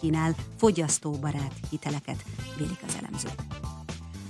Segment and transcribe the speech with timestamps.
[0.00, 2.24] kínál fogyasztóbarát hiteleket,
[2.56, 3.42] vélik az elemzők.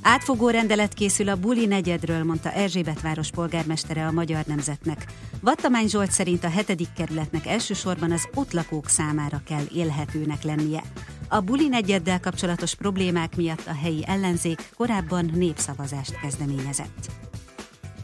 [0.02, 5.06] Átfogó rendelet készül a Buli negyedről, mondta Erzsébet város polgármestere a Magyar Nemzetnek.
[5.40, 10.82] Vattamány Zsolt szerint a hetedik kerületnek elsősorban az ott lakók számára kell élhetőnek lennie.
[11.28, 17.17] A Buli negyeddel kapcsolatos problémák miatt a helyi ellenzék korábban népszavazást kezdeményezett.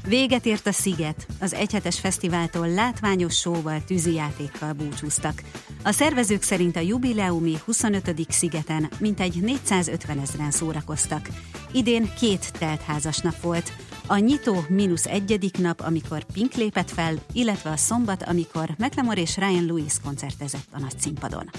[0.09, 5.43] Véget ért a Sziget, az egyhetes fesztiváltól látványos sóval, tűzijátékkal búcsúztak.
[5.85, 8.27] A szervezők szerint a jubileumi 25.
[8.29, 11.29] szigeten mintegy 450 ezeren szórakoztak.
[11.73, 13.73] Idén két teltházas nap volt.
[14.07, 19.37] A nyitó mínusz egyedik nap, amikor Pink lépett fel, illetve a szombat, amikor McLemore és
[19.37, 21.51] Ryan Lewis koncertezett a nagy színpadon.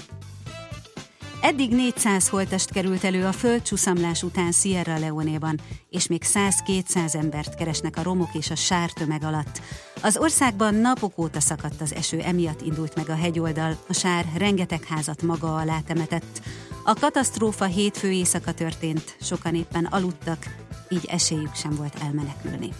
[1.40, 7.96] Eddig 400 holtest került elő a földcsúszamlás után Sierra Leone-ban, és még 100-200 embert keresnek
[7.96, 9.60] a romok és a sártömeg alatt.
[10.02, 14.84] Az országban napok óta szakadt az eső, emiatt indult meg a hegyoldal, a sár rengeteg
[14.84, 16.40] házat maga alá temetett.
[16.84, 20.56] A katasztrófa hétfő éjszaka történt, sokan éppen aludtak,
[20.88, 22.72] így esélyük sem volt elmenekülni.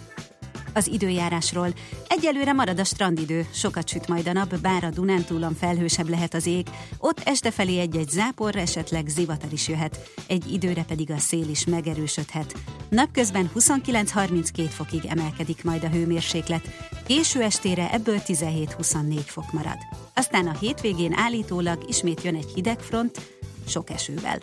[0.77, 1.73] Az időjárásról.
[2.07, 6.45] Egyelőre marad a strandidő, sokat süt majd a nap, bár a Dunántúlon felhősebb lehet az
[6.45, 11.49] ég, ott este felé egy-egy zápor, esetleg zivatar is jöhet, egy időre pedig a szél
[11.49, 12.53] is megerősödhet.
[12.89, 16.69] Napközben 29-32 fokig emelkedik majd a hőmérséklet,
[17.07, 19.77] késő estére ebből 17-24 fok marad.
[20.13, 23.21] Aztán a hétvégén állítólag ismét jön egy hideg front,
[23.67, 24.39] sok esővel.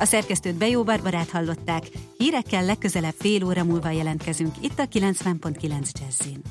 [0.00, 1.82] A szerkesztőt Bejó Barbarát hallották,
[2.16, 6.42] hírekkel legközelebb fél óra múlva jelentkezünk itt a 90.9 Jazzin.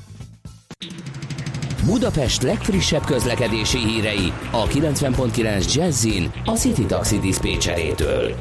[1.84, 8.34] Budapest legfrissebb közlekedési hírei a 90.9 Jazzin a City Taxi Dispécsejétől.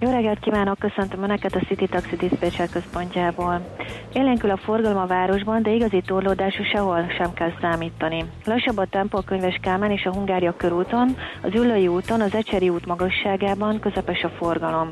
[0.00, 3.66] Jó reggelt kívánok, köszöntöm Önöket a City Taxi Dispatcher központjából.
[4.12, 8.24] Élénkül a forgalom a városban, de igazi torlódású sehol sem kell számítani.
[8.44, 12.68] Lassabb a tempó a Könyves Kálmán és a Hungária körúton, az Üllői úton, az Ecseri
[12.68, 14.88] út magasságában közepes a forgalom.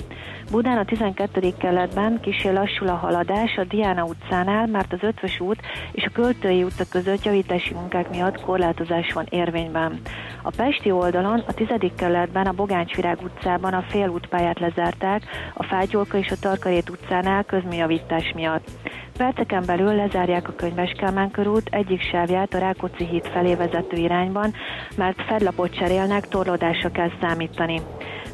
[0.51, 1.55] Budán a 12.
[1.59, 5.61] keletben kisé lassul a haladás a Diana utcánál, mert az Ötvös út
[5.93, 10.01] és a Költői utca között javítási munkák miatt korlátozás van érvényben.
[10.43, 11.69] A Pesti oldalon a 10.
[11.97, 15.23] keletben a Bogáncsvirág utcában a félútpályát lezárták,
[15.55, 18.69] a Fátyolka és a Tarkarét utcánál közműjavítás miatt.
[19.17, 24.53] Perceken belül lezárják a Könyves Kálmán körút egyik sávját a Rákóczi híd felé vezető irányban,
[24.97, 27.81] mert fedlapot cserélnek, torlódásra kell számítani.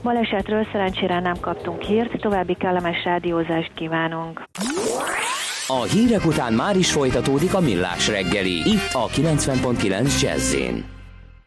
[0.03, 4.43] Balesetről szerencsére nem kaptunk hírt, további kellemes rádiózást kívánunk.
[5.67, 10.57] A hírek után már is folytatódik a millás reggeli, itt a 90.9 jazz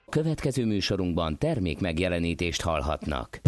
[0.10, 3.40] Következő műsorunkban termék megjelenítést hallhatnak.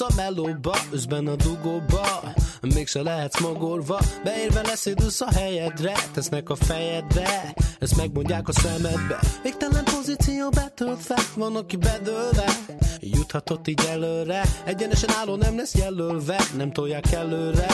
[0.00, 6.54] Elindulsz a melóba, özben a dugóba Mégse lehetsz magorva, beérve leszédülsz a helyedre Tesznek a
[6.54, 9.18] fejedre, ezt megmondják a szemedbe.
[9.42, 12.44] Végtelen pozíció betöltve, van aki bedőlve
[13.00, 16.40] Juthatott így előre, egyenesen álló nem lesz jelölve.
[16.56, 17.66] Nem tolják előre,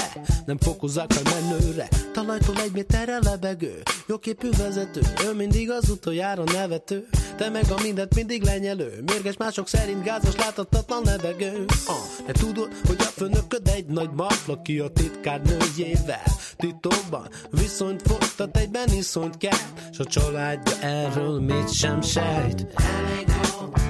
[0.46, 1.88] nem fokozzák a menőre.
[2.12, 5.00] Talajtól egy méterre lebegő, jóképű vezető.
[5.24, 7.08] Ő mindig az utoljára nevető.
[7.36, 9.02] Te meg a mindent mindig lenyelő.
[9.06, 11.64] Mérges mások szerint gázos láthatatlan levegő.
[11.86, 14.10] Ah, De tudod, hogy a főnököd egy nagy
[14.46, 16.22] aki a titkár nőjével.
[16.56, 19.58] Titokban viszonyt folytat, egyben iszonyt kell
[19.92, 22.66] S a családja erről mit sem sejt.
[22.74, 23.35] Elég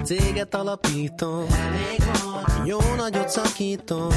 [0.06, 1.46] céget alapítom
[2.64, 4.08] jó nagyot szakítom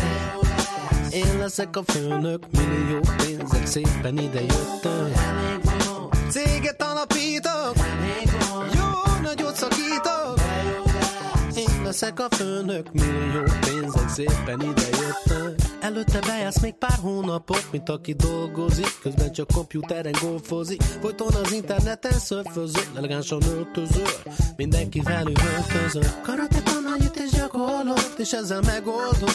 [1.11, 5.11] én leszek a főnök, millió pénzek szépen ide jöttem.
[6.29, 7.73] Céget alapítok,
[8.73, 10.48] jó nagyot szakítok.
[11.89, 15.55] Leszek a főnök, millió pénzek szépen ide jöttem.
[15.79, 20.81] Előtte bejársz még pár hónapot, mint aki dolgozik, közben csak komputeren golfozik.
[20.81, 24.07] Folyton az interneten szörfözöl, elegánsan öltözöl,
[24.55, 26.03] mindenki velük öltözöl.
[26.21, 26.61] Karate
[27.49, 29.29] és gyakorlott, és ezzel megoldom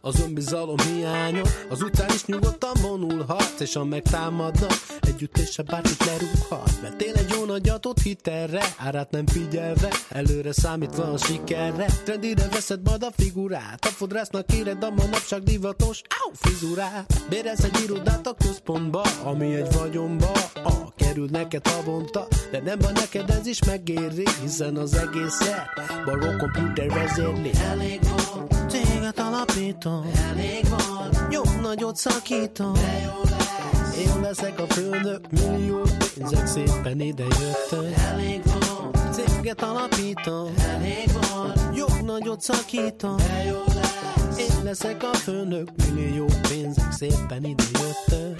[0.00, 1.42] az önbizalom hiánya.
[1.68, 6.82] Az utcán is nyugodtan vonulhat, és ha megtámadnak, együttese bárkit lerúghat.
[6.82, 11.86] Mert én egy jó nagyatot hitelre, árát nem figyelve, előre számítva a sikerre.
[12.04, 17.24] Trendire veszed majd a figurát, a fodrásznak éred a manapság divatos, áú, frizurát.
[17.28, 20.32] Bérez egy irodát a központba, ami egy vagyomba,
[20.64, 25.68] a kerül neked havonta, de nem van neked ez is megéri, hiszen az egészet
[26.04, 27.50] baró komputer vezérli.
[27.68, 31.28] Elég volt, téged alapítom, elég van.
[31.30, 33.96] Jó nagyot szakítom, de jó lesz.
[33.96, 35.82] Én leszek a főnök, millió
[36.14, 37.94] pénzek szépen ide jöttök.
[38.12, 39.12] Elég van.
[39.12, 41.52] Céget alapítom, elég van.
[41.74, 44.38] Jó nagyot szakítom, de jó lesz.
[44.38, 48.36] Én leszek a főnök, millió pénzek szépen ide jöttök.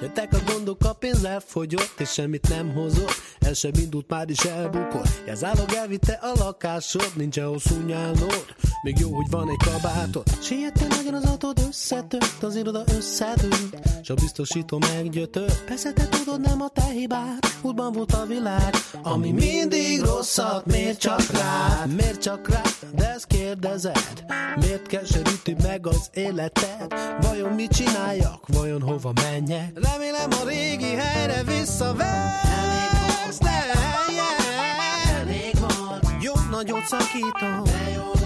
[0.00, 3.14] Jöttek a gondok, a pénz elfogyott, és semmit nem hozott.
[3.38, 5.22] El sem indult, már is elbukott.
[5.26, 8.44] Jelzálog elvitte a lakásod, nincs hosszú nyálnod.
[8.86, 10.22] Még jó, hogy van egy kabátod.
[10.40, 13.76] Siettél nagyon az autód összetört, az iroda összedőlt.
[14.02, 15.64] S a biztosító meggyötört.
[15.64, 17.44] Persze te tudod, nem a te hibád.
[17.62, 21.94] Útban volt a világ, ami mindig rosszat, miért csak rád?
[21.94, 22.76] Miért csak rád?
[22.94, 24.24] De ezt kérdezed.
[24.56, 26.94] Miért keseríti meg az életed?
[27.20, 28.44] Vajon mit csináljak?
[28.46, 29.72] Vajon hova menjek?
[29.74, 33.38] Remélem a régi helyre visszavesz.
[33.38, 33.64] De
[35.18, 36.00] Elég van.
[36.20, 37.62] Jó nagyot szakítom.
[37.64, 38.16] De jó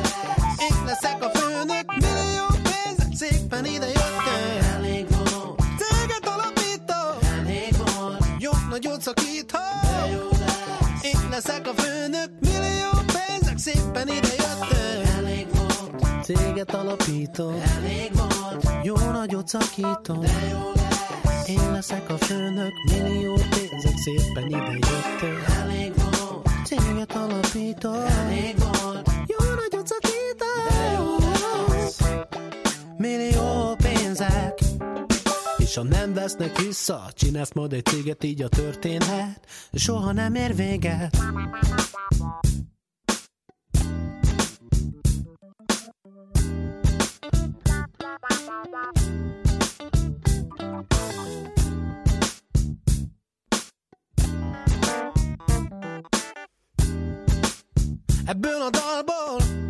[3.20, 4.62] szépen ide jöttek.
[4.74, 5.56] Elég van.
[5.80, 7.38] Céget alapítom.
[7.38, 8.16] Elég van.
[8.38, 9.60] Jó nagyot szakítom.
[9.82, 11.02] De jó lesz.
[11.02, 12.30] Én leszek a főnök.
[12.40, 15.16] Millió pénzek szépen ide jöttek.
[15.16, 16.22] Elég van.
[16.22, 17.54] Céget alapítom.
[17.76, 18.60] Elég van.
[18.82, 20.20] Jó nagyot szakítom.
[20.20, 21.48] De jó lesz.
[21.48, 25.56] Én leszek a főnök, millió pénzek szépen ide jöttek.
[25.60, 26.42] Elég van.
[26.64, 27.94] Céget alapítom.
[27.94, 29.02] Elég van.
[29.26, 31.19] Jó nagyot szakítom.
[33.00, 34.58] Millió pénzek.
[35.56, 39.46] És ha nem vesznek vissza, csinálsz majd egy céget, így a történhet.
[39.72, 41.16] Soha nem ér véget.
[58.26, 59.69] Ebből a dalból,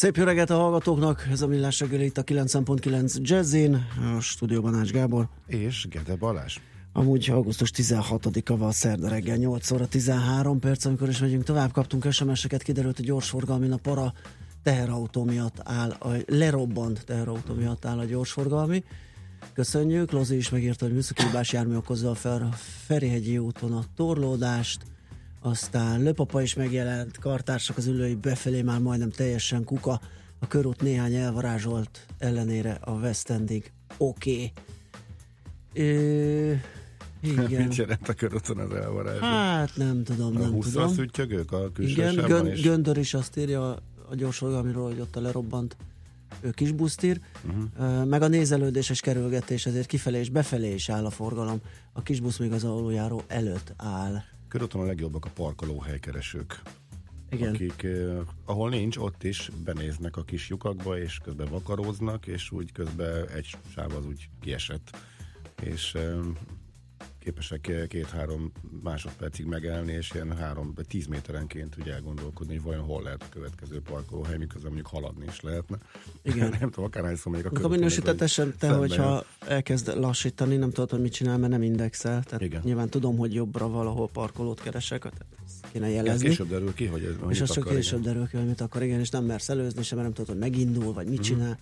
[0.00, 3.74] Szép jó reggelt a hallgatóknak, ez a Millás reggeli itt a 90.9 Jazzin,
[4.16, 5.28] a stúdióban Ács Gábor.
[5.46, 6.56] És Gede Balázs.
[6.92, 12.12] Amúgy augusztus 16-a van szerda reggel 8 óra 13 perc, amikor is megyünk tovább, kaptunk
[12.12, 14.12] SMS-eket, kiderült, hogy gyorsforgalmi a para
[14.62, 18.84] teherautó miatt áll, a lerobbant teherautó miatt áll a gyorsforgalmi.
[19.52, 22.54] Köszönjük, Lozi is megírta, hogy műszaki hibás jármű okozza a Fer-
[22.86, 24.82] Ferihegyi úton a torlódást,
[25.40, 30.00] aztán Löpapa is megjelent, kartársak az ülői befelé már majdnem teljesen kuka,
[30.38, 34.52] a körút néhány elvarázsolt ellenére a West Endig oké.
[35.72, 36.60] Okay.
[37.22, 37.62] Igen.
[37.62, 39.20] Mit jelent a körúton az elvarázs?
[39.20, 40.94] Hát nem tudom, a nem 20 tudom.
[41.48, 42.60] a külső Igen, Gön, is?
[42.60, 43.70] Göndör is azt írja
[44.10, 45.76] a gyorsolgalmiról, hogy ott a lerobbant
[46.40, 48.04] ő kis busztír, uh-huh.
[48.04, 51.60] meg a nézelődéses kerülgetés, ezért kifelé és befelé is áll a forgalom.
[51.92, 54.22] A kis busz még az aluljáró előtt áll.
[54.50, 56.62] Körúton a legjobbak a parkolóhelykeresők.
[57.30, 57.54] Igen.
[57.54, 62.72] Akik, eh, ahol nincs, ott is benéznek a kis lyukakba, és közben vakaróznak, és úgy
[62.72, 64.96] közben egy sáv az úgy kiesett.
[65.62, 66.18] És eh,
[67.20, 73.02] képesek két-három másodpercig megállni, és ilyen három, vagy tíz méterenként úgy elgondolkodni, hogy vajon hol
[73.02, 75.78] lehet a következő parkolóhely, miközben mondjuk haladni is lehetne.
[76.22, 76.48] Igen.
[76.60, 80.90] nem tudom, akárhányszor még a A minősített ez, esetben, szembe hogyha elkezd lassítani, nem tudod,
[80.90, 82.22] hogy mit csinál, mert nem indexel.
[82.22, 82.60] Tehát Igen.
[82.64, 85.24] nyilván tudom, hogy jobbra valahol parkolót keresek, tehát
[85.72, 86.28] kéne jelezni.
[86.28, 87.74] Később derül ki, hogy ez és mit az csak akar, igen.
[87.82, 90.40] később derül ki, hogy mit akar, igen, és nem mersz előzni sem, mert nem tudod,
[90.40, 91.22] hogy megindul, vagy mit Mhm.
[91.26, 91.58] csinál.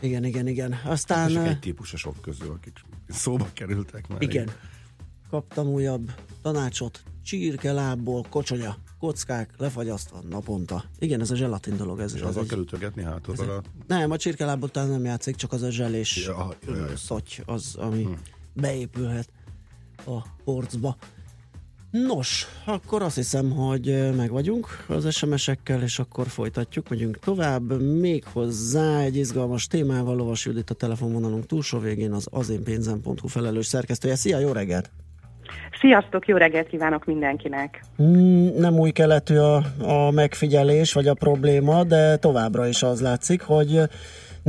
[0.00, 0.74] Igen, igen, igen.
[0.84, 1.36] Aztán...
[1.36, 4.22] Eh, egy típus a sok közül, akik szóba kerültek már.
[4.22, 4.50] Igen.
[5.30, 6.12] Kaptam újabb
[6.42, 7.02] tanácsot.
[7.24, 10.84] Csirke lábból, kocsonya, kockák lefagyasztva naponta.
[10.98, 12.00] Igen, ez a zselatin dolog.
[12.00, 13.62] Ez, És ez azzal egy- kell ütögetni hátulról a...
[13.86, 16.96] Nem, a csirkelábból talán nem játszik, csak az a zselés Ja, ja, ja.
[16.96, 18.08] szotty az, ami
[18.52, 19.28] beépülhet
[20.06, 20.96] a porcba.
[22.04, 27.82] Nos, akkor azt hiszem, hogy meg vagyunk az SMS-ekkel, és akkor folytatjuk, megyünk tovább.
[27.82, 34.14] Még hozzá egy izgalmas témával, Lovas Judit a telefonvonalunk túlsó végén az azénpénzem.hu felelős szerkesztője.
[34.14, 34.90] Szia, jó reggelt!
[35.80, 37.80] Sziasztok, jó reggelt kívánok mindenkinek!
[38.02, 43.42] Mm, nem új keletű a, a megfigyelés, vagy a probléma, de továbbra is az látszik,
[43.42, 43.80] hogy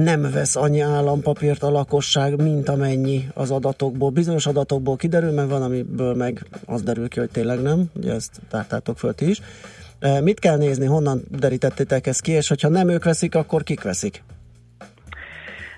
[0.04, 4.10] nem vesz annyi állampapírt a lakosság, mint amennyi az adatokból.
[4.10, 7.84] Bizonyos adatokból kiderül, mert van, amiből meg az derül ki, hogy tényleg nem.
[7.96, 9.42] Ugye ezt tártátok föl ti is.
[10.00, 13.82] E, mit kell nézni, honnan derítettétek ezt ki, és hogyha nem ők veszik, akkor kik
[13.82, 14.24] veszik?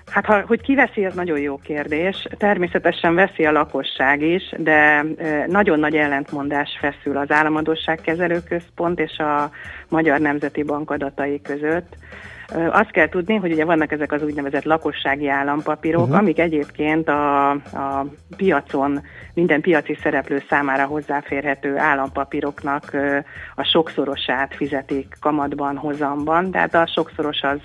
[0.06, 2.26] Hát, ha, hogy ki veszi, az nagyon jó kérdés.
[2.38, 9.18] Természetesen veszi a lakosság is, de e, nagyon nagy ellentmondás feszül az Államadosságkezelő Központ és
[9.18, 9.50] a
[9.88, 11.96] Magyar Nemzeti Bank adatai között.
[12.70, 16.18] Azt kell tudni, hogy ugye vannak ezek az úgynevezett lakossági állampapírok, uh-huh.
[16.18, 19.02] amik egyébként a, a piacon
[19.34, 22.96] minden piaci szereplő számára hozzáférhető állampapíroknak
[23.54, 27.58] a sokszorosát fizetik kamatban, hozamban, tehát a sokszoros az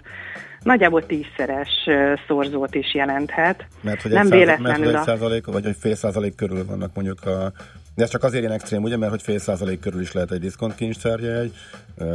[0.60, 1.90] nagyjából tízszeres
[2.28, 3.66] szorzót is jelenthet.
[3.82, 6.92] Mert hogy nem egy, százalék, mert hogy egy százalék, vagy egy fél százalék körül vannak
[6.94, 7.52] mondjuk a
[7.96, 10.40] de ez csak azért ilyen extrém, ugye, mert hogy fél százalék körül is lehet egy
[10.40, 11.52] diszkontkincstárjegy,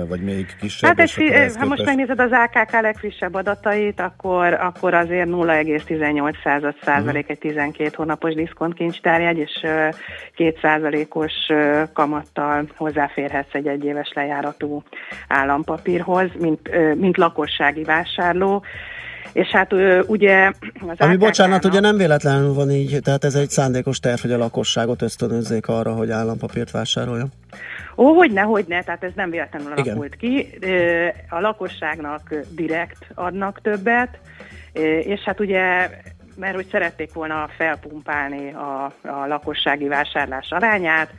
[0.08, 0.88] vagy még kisebb.
[0.88, 1.64] Hát ez, ha képest...
[1.64, 7.30] most megnézed az AKK legfrissebb adatait, akkor, akkor azért 0,18 század százalék uh-huh.
[7.30, 9.60] egy 12 hónapos diszkontkincstárjegy, és
[10.36, 11.32] 2 százalékos
[11.92, 14.82] kamattal hozzáférhetsz egy egyéves lejáratú
[15.28, 18.64] állampapírhoz, mint, mint lakossági vásárló.
[19.32, 19.72] És hát
[20.06, 20.52] ugye...
[20.88, 24.38] Az Ami bocsánat, ugye nem véletlenül van így, tehát ez egy szándékos terv, hogy a
[24.38, 27.28] lakosságot ösztönözzék arra, hogy állampapírt vásároljon.
[27.96, 30.58] Ó, hogy ne, hogy ne, tehát ez nem véletlenül alakult ki.
[31.28, 34.18] A lakosságnak direkt adnak többet,
[35.02, 35.88] és hát ugye
[36.36, 41.10] mert hogy szerették volna felpumpálni a, a lakossági vásárlás arányát,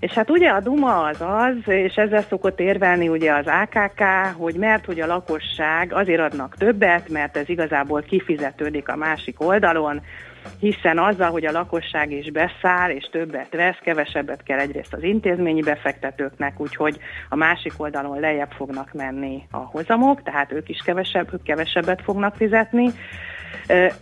[0.00, 4.02] és hát ugye a Duma az az, és ezzel szokott érvelni ugye az AKK,
[4.36, 10.00] hogy mert hogy a lakosság azért adnak többet, mert ez igazából kifizetődik a másik oldalon,
[10.58, 15.60] hiszen azzal, hogy a lakosság is beszáll és többet vesz, kevesebbet kell egyrészt az intézményi
[15.60, 21.42] befektetőknek, úgyhogy a másik oldalon lejjebb fognak menni a hozamok, tehát ők is kevesebb, ők
[21.42, 22.90] kevesebbet fognak fizetni.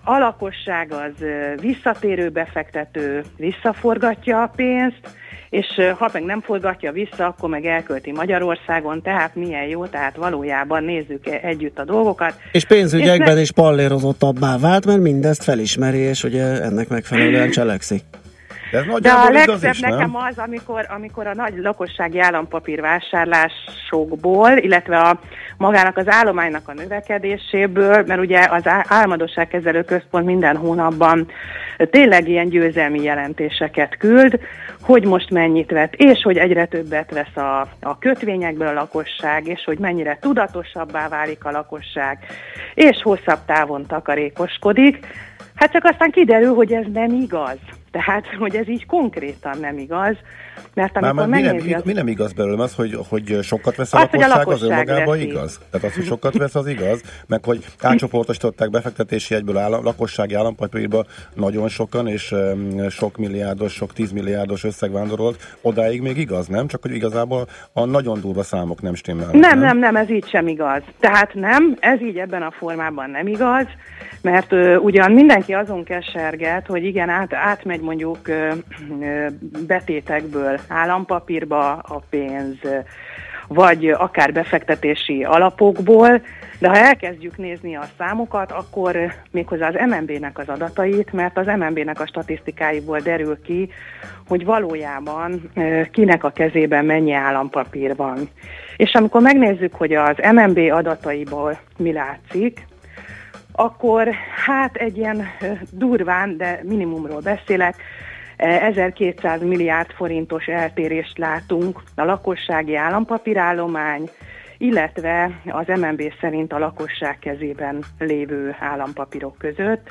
[0.05, 1.25] A lakosság az
[1.61, 5.01] visszatérő befektető, visszaforgatja a pénzt,
[5.51, 5.67] és
[5.99, 11.27] ha meg nem forgatja vissza, akkor meg elkölti Magyarországon, tehát milyen jó, tehát valójában nézzük
[11.27, 12.35] e- együtt a dolgokat.
[12.53, 18.03] És pénzügyekben és is pallérozottabbá vált, mert mindezt felismeri, és ugye ennek megfelelően cselekszik.
[18.71, 24.51] De, ez De a legszebb is, nekem az, amikor, amikor a nagy lakossági állampapír vásárlásokból,
[24.51, 25.21] illetve a
[25.57, 31.27] magának az állománynak a növekedéséből, mert ugye az álmodosságkezelő központ minden hónapban
[31.91, 34.41] tényleg ilyen győzelmi jelentéseket küld,
[34.81, 39.65] hogy most mennyit vett, és hogy egyre többet vesz a, a kötvényekből a lakosság, és
[39.65, 42.19] hogy mennyire tudatosabbá válik a lakosság,
[42.75, 45.07] és hosszabb távon takarékoskodik.
[45.55, 47.59] Hát csak aztán kiderül, hogy ez nem igaz.
[48.05, 50.17] Tehát, hogy ez így konkrétan nem igaz,
[50.75, 51.83] mert amikor Már, mi, nem, az...
[51.85, 54.63] mi nem igaz belőlem az, hogy, hogy sokat vesz a az, lakosság, a lakosság az
[54.63, 55.61] önmagában igaz?
[55.71, 61.05] Tehát az, hogy sokat vesz, az igaz, meg hogy átcsoportosították befektetési egyből állam, lakossági állampapírba
[61.35, 66.67] nagyon sokan, és um, sok milliárdos, sok tízmilliárdos összeg vándorolt, odáig még igaz, nem?
[66.67, 69.35] Csak hogy igazából a nagyon durva számok nem stimmelnek.
[69.35, 70.83] Nem, nem, nem, nem, ez így sem igaz.
[71.01, 73.67] Tehát nem, ez így ebben a formában nem igaz
[74.23, 78.53] mert ö, ugyan mindenki azon keserget, hogy igen, át, átmegy mondjuk ö,
[79.01, 79.27] ö,
[79.67, 82.57] betétekből állampapírba a pénz,
[83.49, 86.21] vagy akár befektetési alapokból,
[86.59, 88.97] de ha elkezdjük nézni a számokat, akkor
[89.31, 93.69] méghozzá az MNB-nek az adatait, mert az MNB-nek a statisztikáiból derül ki,
[94.29, 95.51] hogy valójában
[95.93, 98.29] kinek a kezében mennyi állampapír van.
[98.77, 102.67] És amikor megnézzük, hogy az MNB adataiból mi látszik,
[103.59, 104.09] akkor
[104.47, 105.27] hát egy ilyen
[105.71, 107.75] durván, de minimumról beszélek,
[108.37, 114.09] 1200 milliárd forintos eltérést látunk a lakossági állampapírállomány,
[114.59, 119.91] illetve az MNB szerint a lakosság kezében lévő állampapírok között.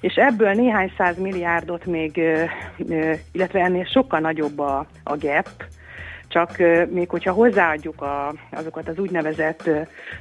[0.00, 2.16] És ebből néhány száz milliárdot még,
[3.32, 5.48] illetve ennél sokkal nagyobb a, a gap,
[6.34, 6.56] csak
[6.90, 9.70] még hogyha hozzáadjuk a, azokat az úgynevezett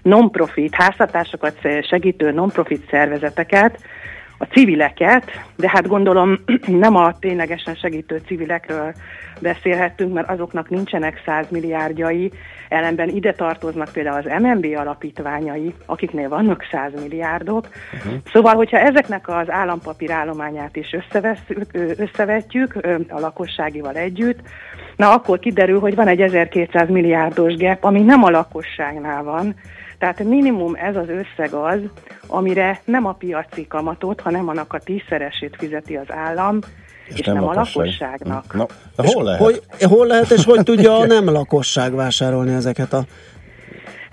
[0.02, 3.80] non-profit, háztartásokat segítő non-profit szervezeteket,
[4.38, 6.40] a civileket, de hát gondolom
[6.86, 8.94] nem a ténylegesen segítő civilekről
[9.40, 12.32] beszélhettünk, mert azoknak nincsenek 100 milliárdjai,
[12.70, 17.68] ellenben ide tartoznak például az MNB alapítványai, akiknél vannak 100 milliárdok.
[17.94, 18.14] Uh-huh.
[18.32, 20.98] Szóval, hogyha ezeknek az állampapír állományát is
[21.98, 22.76] összevetjük
[23.10, 24.40] a lakosságival együtt,
[25.04, 29.56] na akkor kiderül, hogy van egy 1200 milliárdos gap, ami nem a lakosságnál van,
[29.98, 31.80] tehát minimum ez az összeg az,
[32.28, 36.60] amire nem a piaci kamatot, hanem annak a tízszeresét fizeti az állam,
[37.08, 38.54] és, és nem, nem a lakosságnak.
[38.54, 39.42] Na, na hol lehet?
[39.42, 43.04] Hogy, hol lehet, és hogy tudja a nem lakosság vásárolni ezeket a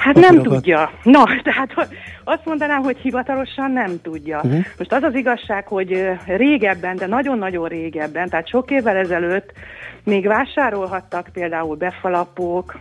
[0.00, 0.90] Hát nem tudja.
[1.02, 1.88] Na, tehát
[2.24, 4.36] azt mondanám, hogy hivatalosan nem tudja.
[4.36, 4.64] Uh-huh.
[4.78, 9.52] Most az az igazság, hogy régebben, de nagyon-nagyon régebben, tehát sok évvel ezelőtt
[10.04, 12.78] még vásárolhattak például befalapok,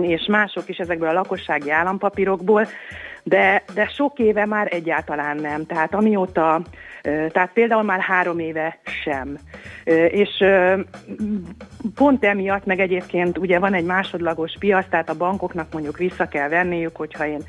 [0.00, 2.66] és mások is ezekből a lakossági állampapírokból,
[3.22, 5.66] de, de sok éve már egyáltalán nem.
[5.66, 6.62] Tehát amióta,
[7.32, 9.38] tehát például már három éve sem.
[10.08, 10.44] És
[11.94, 16.48] pont emiatt, meg egyébként ugye van egy másodlagos piac, tehát a bankoknak mondjuk vissza kell
[16.48, 17.42] venniük, hogyha én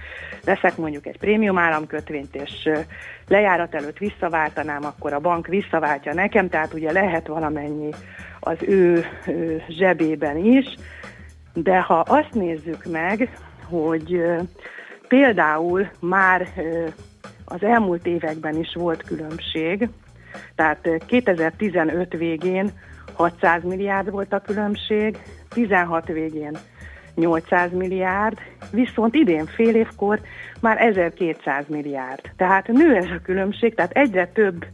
[0.43, 2.69] veszek mondjuk egy prémium államkötvényt, és
[3.27, 7.89] lejárat előtt visszaváltanám, akkor a bank visszaváltja nekem, tehát ugye lehet valamennyi
[8.39, 9.05] az ő,
[9.67, 10.75] zsebében is,
[11.53, 13.37] de ha azt nézzük meg,
[13.69, 14.21] hogy
[15.07, 16.47] például már
[17.49, 19.89] az elmúlt években is volt különbség,
[20.55, 22.71] tehát 2015 végén
[23.13, 25.17] 600 milliárd volt a különbség,
[25.49, 26.57] 16 végén
[27.15, 28.37] 800 milliárd,
[28.71, 30.19] viszont idén fél évkor
[30.59, 32.21] már 1200 milliárd.
[32.35, 34.65] Tehát nő ez a különbség, tehát egyre több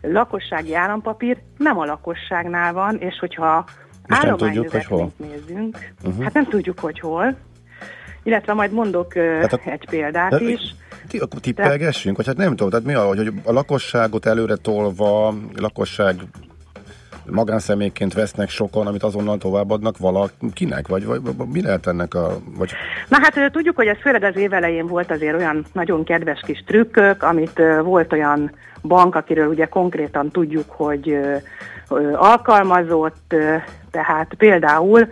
[0.00, 3.64] lakossági állampapír nem a lakosságnál van, és hogyha
[4.08, 6.22] állománynövekményt nézzünk, uh-huh.
[6.22, 7.36] hát nem tudjuk, hogy hol,
[8.22, 10.74] illetve majd mondok hát a, egy példát de, is.
[11.08, 15.34] Ti, akkor tippelgessünk, vagy hát nem tudom, tehát mi a, hogy a lakosságot előre tolva,
[15.56, 16.14] lakosság
[17.30, 22.36] magánszemélyként vesznek sokan, amit azonnal továbbadnak valakinek, vagy, vagy, vagy mi lehet ennek a...
[22.56, 22.70] Vagy...
[23.08, 26.64] Na hát tudjuk, hogy ez főleg az év elején volt azért olyan nagyon kedves kis
[26.66, 31.18] trükkök, amit volt olyan bank, akiről ugye konkrétan tudjuk, hogy
[32.14, 33.34] alkalmazott,
[33.90, 35.08] tehát például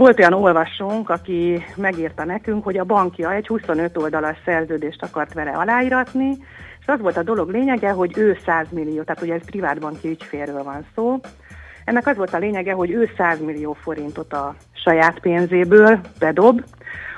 [0.00, 5.50] volt olyan olvasónk, aki megírta nekünk, hogy a bankja egy 25 oldalas szerződést akart vele
[5.50, 6.36] aláíratni,
[6.80, 10.62] és az volt a dolog lényege, hogy ő 100 millió, tehát ugye ez privátbanki ügyférről
[10.62, 11.20] van szó,
[11.84, 16.62] ennek az volt a lényege, hogy ő 100 millió forintot a saját pénzéből bedob,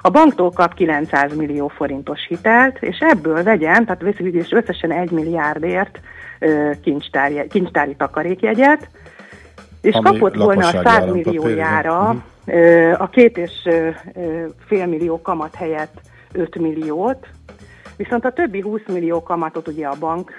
[0.01, 6.01] a banktól kap 900 millió forintos hitelt, és ebből vegyen, tehát végül összesen 1 milliárdért
[6.83, 8.89] kincstári, kincstári takarékjegyet,
[9.81, 12.23] és Ami kapott volna a 100 milliójára uh-huh.
[12.99, 13.69] A két és
[14.67, 16.01] fél millió kamat helyett
[16.33, 17.27] 5 milliót,
[17.97, 20.33] viszont a többi 20 millió kamatot ugye a bank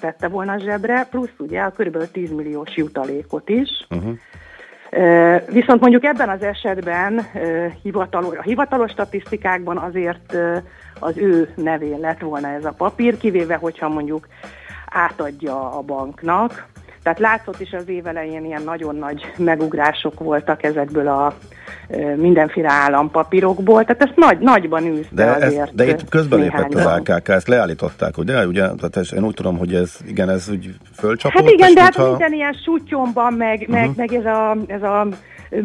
[0.00, 2.10] tette volna zsebre, plusz ugye a kb.
[2.12, 3.86] 10 milliós jutalékot is.
[3.90, 4.16] Uh-huh.
[5.52, 7.26] Viszont mondjuk ebben az esetben
[7.82, 10.36] hivatalos, a hivatalos statisztikákban azért
[11.00, 14.26] az ő nevén lett volna ez a papír, kivéve, hogyha mondjuk
[14.86, 16.66] átadja a banknak,
[17.02, 21.34] tehát látszott is az évelején ilyen nagyon nagy megugrások voltak ezekből a
[22.16, 25.68] mindenféle állampapírokból, tehát ezt nagy, nagyban űzte de azért.
[25.68, 28.46] Ez, de itt közben lépett az AKK, ezt leállították, ugye?
[28.46, 31.42] ugye tehát én úgy tudom, hogy ez, igen, ez úgy fölcsapott.
[31.42, 32.10] Hát igen, de hát mintha...
[32.10, 33.74] minden ilyen sutyomban, meg, uh-huh.
[33.74, 33.96] meg, mhm.
[33.96, 35.06] meg ez a, ez a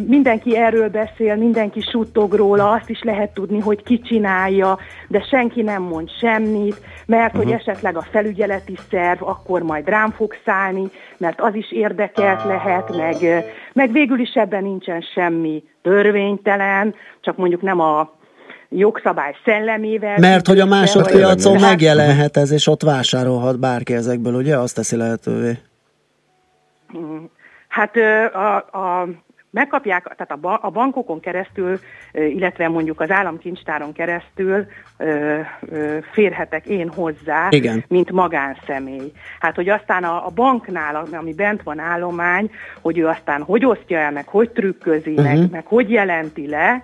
[0.08, 5.62] mindenki erről beszél, mindenki suttog róla, azt is lehet tudni, hogy ki csinálja, de senki
[5.62, 7.44] nem mond semmit, mert uh-huh.
[7.44, 7.62] hogy mhm.
[7.62, 13.16] esetleg a felügyeleti szerv akkor majd rám fog szállni, mert az is érdekelt lehet, meg,
[13.74, 18.14] meg végül is ebben nincsen semmi törvénytelen, csak mondjuk nem a
[18.70, 20.18] jogszabály szellemével.
[20.20, 24.58] Mert hogy a másodpiacon megjelenhet ez, és ott vásárolhat bárki ezekből, ugye?
[24.58, 25.58] Azt teszi lehetővé.
[27.68, 27.96] Hát
[28.34, 29.08] a, a
[29.50, 31.80] megkapják, tehát a, a bankokon keresztül,
[32.16, 34.66] illetve mondjuk az államkincstáron keresztül
[36.12, 37.84] férhetek én hozzá, Igen.
[37.88, 39.12] mint magánszemély.
[39.40, 42.52] Hát, hogy aztán a, a banknál, ami bent van állomány,
[42.82, 45.26] hogy ő aztán hogy osztja el, meg hogy trükközi, uh-huh.
[45.26, 46.84] meg, meg hogy jelenti le,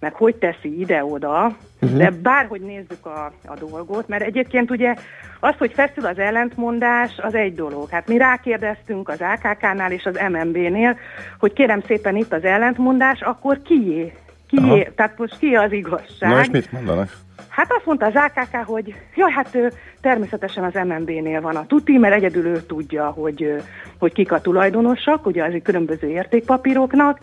[0.00, 1.98] meg hogy teszi ide-oda, uh-huh.
[1.98, 4.94] de bárhogy nézzük a, a dolgot, mert egyébként ugye
[5.40, 7.88] az, hogy feszül az ellentmondás, az egy dolog.
[7.90, 10.98] Hát mi rákérdeztünk az AKK-nál és az MNB-nél,
[11.38, 14.12] hogy kérem szépen itt az ellentmondás, akkor kié?
[14.48, 14.92] Kié?
[14.96, 16.30] Tehát most ki az igazság?
[16.30, 17.10] Na és mit mondanak?
[17.48, 21.98] Hát azt mondta az AKK, hogy jaj, hát ő, természetesen az MNB-nél van a tuti,
[21.98, 23.62] mert egyedül ő tudja, hogy,
[23.98, 27.18] hogy kik a tulajdonosak, ugye az különböző értékpapíroknak,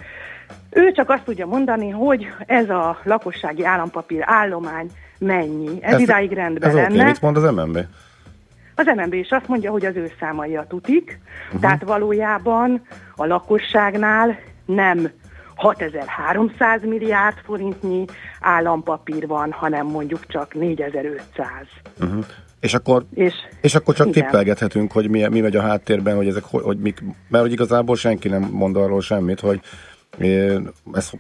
[0.70, 5.78] ő csak azt tudja mondani, hogy ez a lakossági állampapír állomány mennyi.
[5.82, 6.94] Ez, ez idáig rendben ez lenne.
[6.94, 7.06] Okay.
[7.06, 7.78] Mit mond az MNB?
[8.76, 11.62] Az MNB is azt mondja, hogy az ő számai a tutik, uh-huh.
[11.62, 12.82] tehát valójában
[13.16, 15.10] a lakosságnál nem
[15.56, 18.06] 6300 milliárd forintnyi
[18.42, 21.48] állampapír van, hanem mondjuk csak 4500.
[22.00, 22.26] Uh-huh.
[22.60, 24.24] És akkor, és, és akkor csak igen.
[24.24, 27.96] tippelgethetünk, hogy mi, mi megy a háttérben, hogy ezek, hogy, hogy mik, mert hogy igazából
[27.96, 29.60] senki nem mond arról semmit, hogy
[30.94, 31.12] ez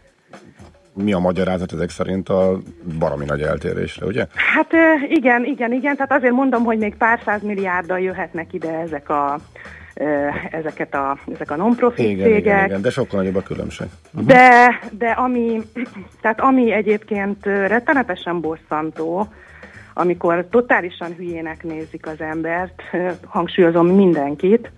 [0.93, 2.57] mi a magyarázat ezek szerint a
[2.99, 4.27] baromi nagy eltérésre, ugye?
[4.35, 4.71] Hát
[5.09, 9.39] igen, igen, igen, tehát azért mondom, hogy még pár száz milliárddal jöhetnek ide ezek a
[10.51, 12.39] ezeket a, ezek a non-profit igen, cégek.
[12.39, 13.87] Igen, igen, de sokkal nagyobb a különbség.
[14.13, 14.27] Uh-huh.
[14.27, 15.61] De, de ami,
[16.21, 19.27] tehát ami egyébként rettenetesen bosszantó,
[19.93, 22.81] amikor totálisan hülyének nézik az embert,
[23.25, 24.71] hangsúlyozom mindenkit,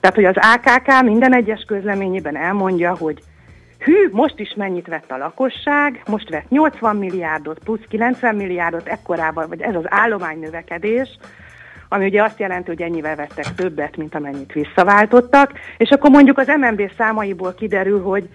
[0.00, 3.22] tehát, hogy az AKK minden egyes közleményében elmondja, hogy
[3.78, 9.48] hű, most is mennyit vett a lakosság, most vett 80 milliárdot plusz 90 milliárdot, ekkorában,
[9.48, 11.18] vagy ez az állomány növekedés,
[11.94, 16.46] ami ugye azt jelenti, hogy ennyivel vettek többet, mint amennyit visszaváltottak, és akkor mondjuk az
[16.46, 18.28] MNB számaiból kiderül, hogy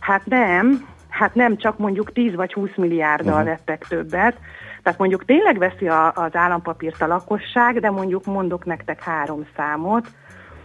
[0.00, 3.48] hát nem, hát nem csak mondjuk 10 vagy 20 milliárddal uh-huh.
[3.48, 4.36] vettek többet,
[4.82, 10.06] tehát mondjuk tényleg veszi a, az állampapírt a lakosság, de mondjuk mondok nektek három számot,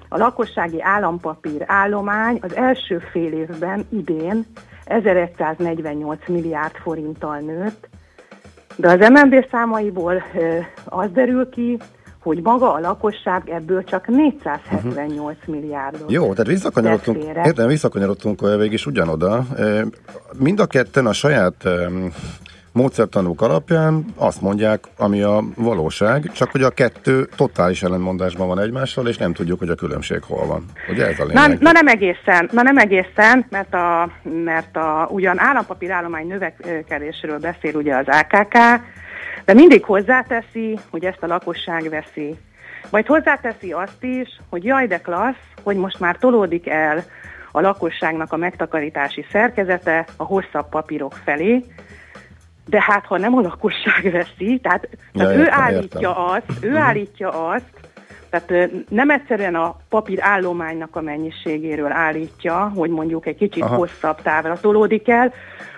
[0.09, 4.45] a lakossági állampapír állomány az első fél évben idén
[4.85, 7.89] 1148 milliárd forinttal nőtt,
[8.75, 10.23] de az MNB számaiból
[10.85, 11.77] az derül ki,
[12.21, 15.55] hogy maga a lakosság ebből csak 478 uh-huh.
[15.55, 16.11] milliárdot.
[16.11, 19.45] Jó, tehát visszakanyarodtunk, értem, visszakanyarodtunk végig is ugyanoda.
[20.37, 21.67] Mind a ketten a saját
[22.71, 29.07] módszertanúk alapján azt mondják, ami a valóság, csak hogy a kettő totális ellentmondásban van egymással,
[29.07, 30.65] és nem tudjuk, hogy a különbség hol van.
[30.89, 31.49] Ugye ez a lényeg?
[31.49, 34.09] Na, na nem egészen, na nem egészen, mert a,
[34.43, 38.57] mert a ugyan állampapír állomány növekedésről beszél ugye az AKK,
[39.45, 42.35] de mindig hozzáteszi, hogy ezt a lakosság veszi.
[42.89, 47.03] Majd hozzáteszi azt is, hogy jaj de klassz, hogy most már tolódik el
[47.51, 51.63] a lakosságnak a megtakarítási szerkezete a hosszabb papírok felé,
[52.65, 56.23] de hát ha nem a lakosság veszi, tehát, ja, tehát értem, ő állítja értem.
[56.23, 56.87] azt, ő uh-huh.
[56.87, 57.89] állítja azt,
[58.29, 63.75] tehát nem egyszerűen a papír állománynak a mennyiségéről állítja, hogy mondjuk egy kicsit Aha.
[63.75, 65.33] hosszabb távra tolódik el,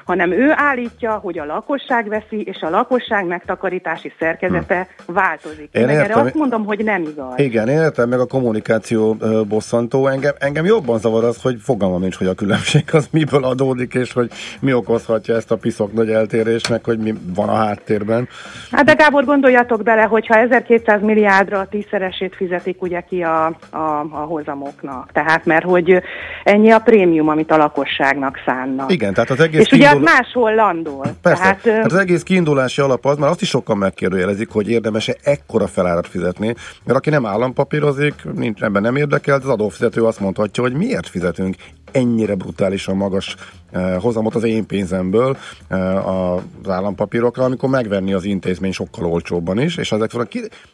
[0.06, 5.13] hanem ő állítja, hogy a lakosság veszi, és a lakosság megtakarítási szerkezete hm.
[5.13, 5.70] változik.
[5.72, 7.34] Én meg értem, erre azt mondom, hogy nem igaz.
[7.36, 10.08] Igen, én értem meg a kommunikáció bosszantó.
[10.08, 14.13] Engem, engem jobban zavar az, hogy fogalmam nincs, hogy a különbség az miből adódik, és
[14.13, 18.28] hogy mi okozhatja ezt a piszok nagy eltérést, meg hogy mi van a háttérben.
[18.72, 24.26] Hát de Gábor, gondoljatok bele, hogyha 1200 milliárdra tízszeresét fizetik ugye ki a, a, a
[24.28, 25.12] hozamoknak.
[25.12, 26.02] Tehát mert hogy
[26.44, 28.92] ennyi a prémium, amit a lakosságnak szánnak.
[28.92, 30.12] Igen, tehát az egész és ugye indul...
[30.14, 31.16] máshol landol.
[31.22, 35.16] Persze, Tehát, hát az egész kiindulási alap az, mert azt is sokan megkérdőjelezik, hogy érdemes-e
[35.24, 40.64] ekkora felárat fizetni, mert aki nem állampapírozik, nincs, ebben nem érdekelt, az adófizető azt mondhatja,
[40.64, 41.56] hogy miért fizetünk
[41.94, 43.36] ennyire brutálisan magas
[43.72, 49.78] eh, hozamot az én pénzemből eh, az állampapírokra, amikor megvenni az intézmény sokkal olcsóbban is,
[49.78, 50.12] és, ezek,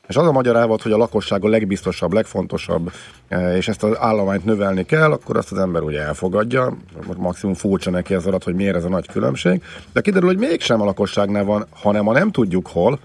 [0.08, 2.92] és az a magyarávat, hogy a lakosság a legbiztosabb, legfontosabb,
[3.28, 6.78] eh, és ezt az állományt növelni kell, akkor azt az ember ugye elfogadja,
[7.18, 10.82] maximum furcsa neki ez alatt, hogy miért ez a nagy különbség, de kiderül, hogy mégsem
[10.82, 13.00] a lakosságnál van, hanem ha nem tudjuk hol,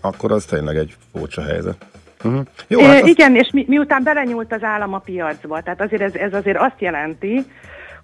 [0.00, 1.86] akkor az tényleg egy furcsa helyzet.
[2.26, 2.46] Uh-huh.
[2.68, 3.08] Jó, hát az...
[3.08, 6.80] Igen, és mi, miután belenyúlt az állam a piacba, tehát azért ez, ez azért azt
[6.80, 7.44] jelenti,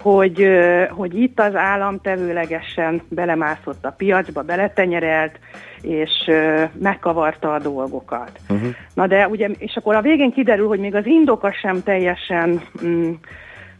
[0.02, 0.48] hogy,
[0.90, 5.38] hogy itt az állam tevőlegesen belemászott a piacba, beletenyerelt,
[5.80, 6.30] és
[6.78, 8.30] megkavarta a dolgokat.
[8.48, 8.68] Uh-huh.
[8.94, 13.10] Na de ugye, és akkor a végén kiderül, hogy még az indoka sem teljesen mm,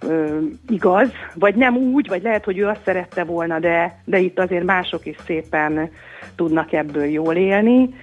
[0.08, 4.38] ö, igaz, vagy nem úgy, vagy lehet, hogy ő azt szerette volna, de, de itt
[4.38, 5.90] azért mások is szépen
[6.36, 7.94] tudnak ebből jól élni.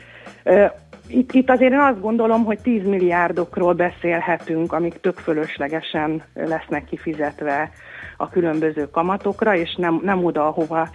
[0.44, 0.66] Ö,
[1.10, 7.72] itt, itt azért én azt gondolom, hogy 10 milliárdokról beszélhetünk, amik tök fölöslegesen lesznek kifizetve
[8.18, 10.90] a különböző kamatokra, és nem, nem oda, ahova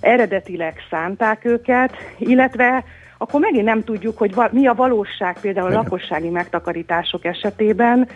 [0.00, 2.84] eredetileg szánták őket, illetve
[3.18, 8.08] akkor megint nem tudjuk, hogy mi a valóság például a lakossági megtakarítások esetében,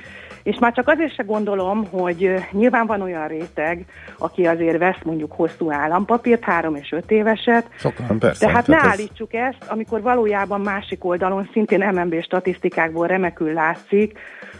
[0.48, 3.84] és már csak azért se gondolom, hogy nyilván van olyan réteg,
[4.18, 7.66] aki azért vesz mondjuk hosszú állampapírt, három és öt éveset.
[7.76, 8.46] Sokan, persze.
[8.46, 8.86] Tehát ne ez...
[8.86, 14.18] állítsuk ezt, amikor valójában másik oldalon szintén MNB statisztikákból remekül látszik,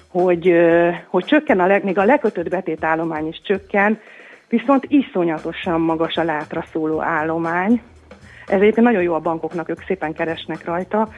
[0.09, 0.53] hogy,
[1.07, 4.01] hogy csökken a leg, még a lekötött betétállomány is csökken,
[4.49, 7.83] viszont iszonyatosan magas a látra szóló állomány.
[8.47, 11.09] Ez egyébként nagyon jó a bankoknak, ők szépen keresnek rajta,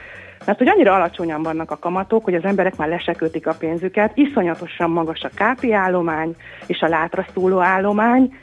[0.45, 4.89] mert hogy annyira alacsonyan vannak a kamatok, hogy az emberek már lesekötik a pénzüket, iszonyatosan
[4.89, 8.33] magas a KP állomány és a látra szóló állomány,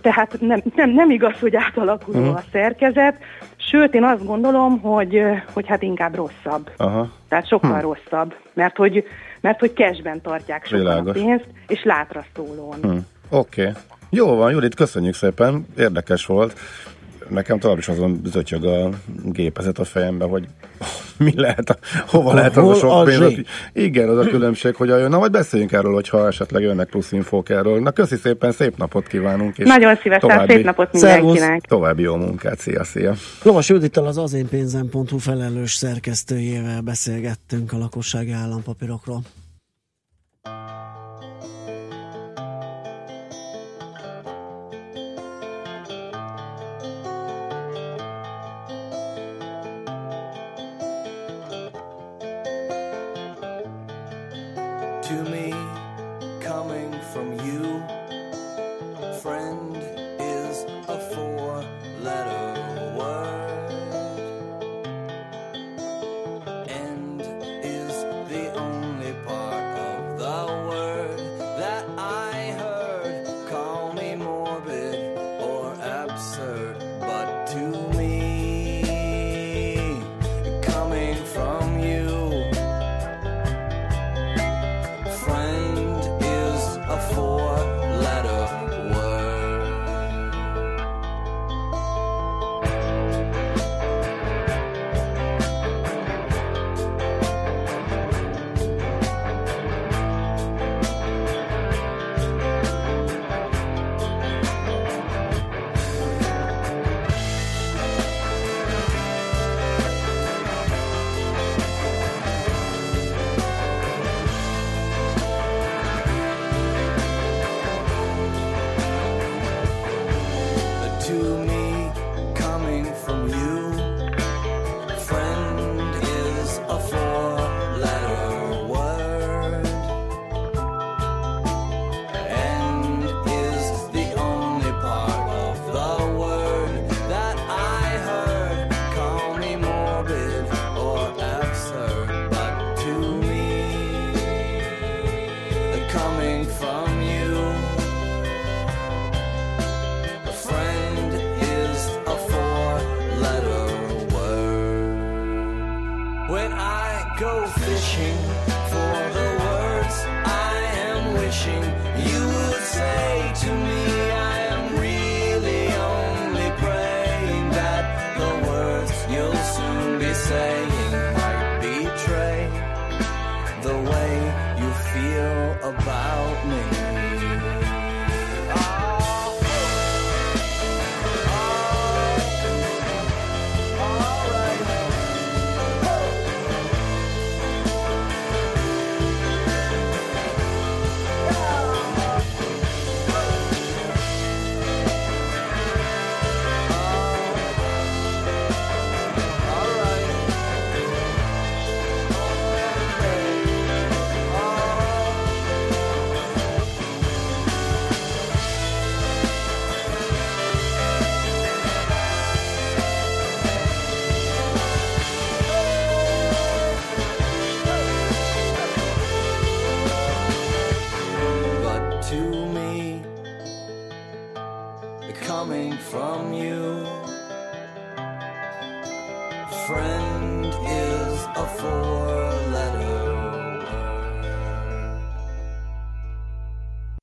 [0.00, 2.36] tehát nem, nem, nem igaz, hogy átalakuló uh-huh.
[2.36, 3.16] a szerkezet,
[3.56, 5.20] sőt én azt gondolom, hogy,
[5.52, 6.70] hogy hát inkább rosszabb.
[6.76, 7.10] Aha.
[7.28, 7.80] Tehát sokkal hm.
[7.80, 9.04] rosszabb, mert hogy,
[9.40, 11.16] mert hogy cashben tartják sokan Világos.
[11.16, 12.78] a pénzt, és látra szólón.
[12.82, 12.96] Hm.
[13.28, 13.60] Oké.
[13.60, 13.72] Okay.
[14.10, 16.58] Jó van, Judit, köszönjük szépen, érdekes volt
[17.30, 18.90] nekem tovább is azon zötyög a
[19.24, 20.44] gépezet a fejembe, hogy
[21.16, 23.34] mi lehet, hova lehet az a sok pénz.
[23.72, 25.10] Igen, az a különbség, hogy jön.
[25.10, 27.80] Na, majd beszéljünk erről, hogyha esetleg jönnek plusz infók erről.
[27.80, 29.58] Na, köszi szépen, szép napot kívánunk.
[29.58, 31.60] És Nagyon szívesen, további, szép napot mindenkinek.
[31.60, 33.14] További jó munkát, szia, szia.
[33.42, 39.22] Lovas Judittal az azénpénzem.hu felelős szerkesztőjével beszélgettünk a lakossági állampapírokról.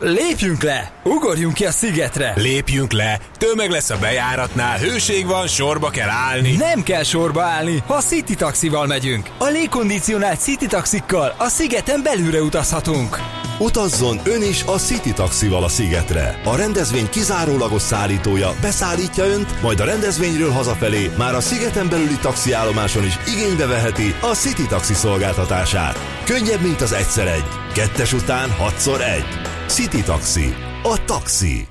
[0.00, 0.92] Lépjünk le!
[1.04, 2.32] Ugorjunk ki a szigetre!
[2.36, 6.56] Lépjünk le, tömeg lesz a bejáratnál, hőség van, sorba kell állni.
[6.56, 9.28] Nem kell sorba állni, ha City Taxival megyünk.
[9.38, 13.18] A légkondicionált City Taxikkal a szigeten belülre utazhatunk.
[13.58, 16.40] Utazzon ön is a City Taxival a szigetre.
[16.44, 23.04] A rendezvény kizárólagos szállítója beszállítja önt, majd a rendezvényről hazafelé már a szigeten belüli taxiállomáson
[23.04, 25.98] is igénybe veheti a City Taxi szolgáltatását.
[26.24, 27.44] Könnyebb, mint az egyszer egy.
[27.72, 29.53] Kettes után hatszor egy.
[29.68, 30.54] City Taxi.
[30.82, 31.66] A taxi.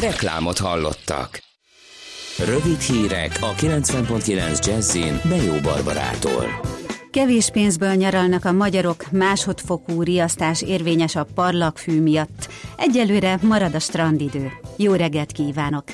[0.00, 1.42] Reklámot hallottak.
[2.38, 6.60] Rövid hírek a 90.9 Jazzin Bejó Barbarától.
[7.10, 12.48] Kevés pénzből nyaralnak a magyarok, másodfokú riasztás érvényes a parlagfű miatt.
[12.76, 14.50] Egyelőre marad a strandidő.
[14.76, 15.84] Jó reggelt kívánok!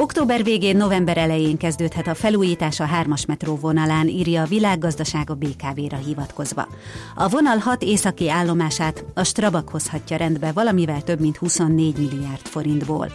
[0.00, 5.34] Október végén, november elején kezdődhet a felújítás a 3-as metró vonalán, írja a világgazdaság a
[5.34, 6.68] BKV-ra hivatkozva.
[7.14, 13.12] A vonal hat északi állomását a Strabag hozhatja rendbe valamivel több mint 24 milliárd forintból.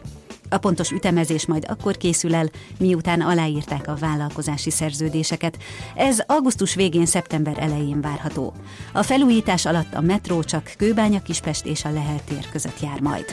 [0.49, 5.57] A pontos ütemezés majd akkor készül el, miután aláírták a vállalkozási szerződéseket.
[5.95, 8.53] Ez augusztus végén, szeptember elején várható.
[8.93, 13.25] A felújítás alatt a metró csak Kőbánya, Kispest és a Lehel tér között jár majd.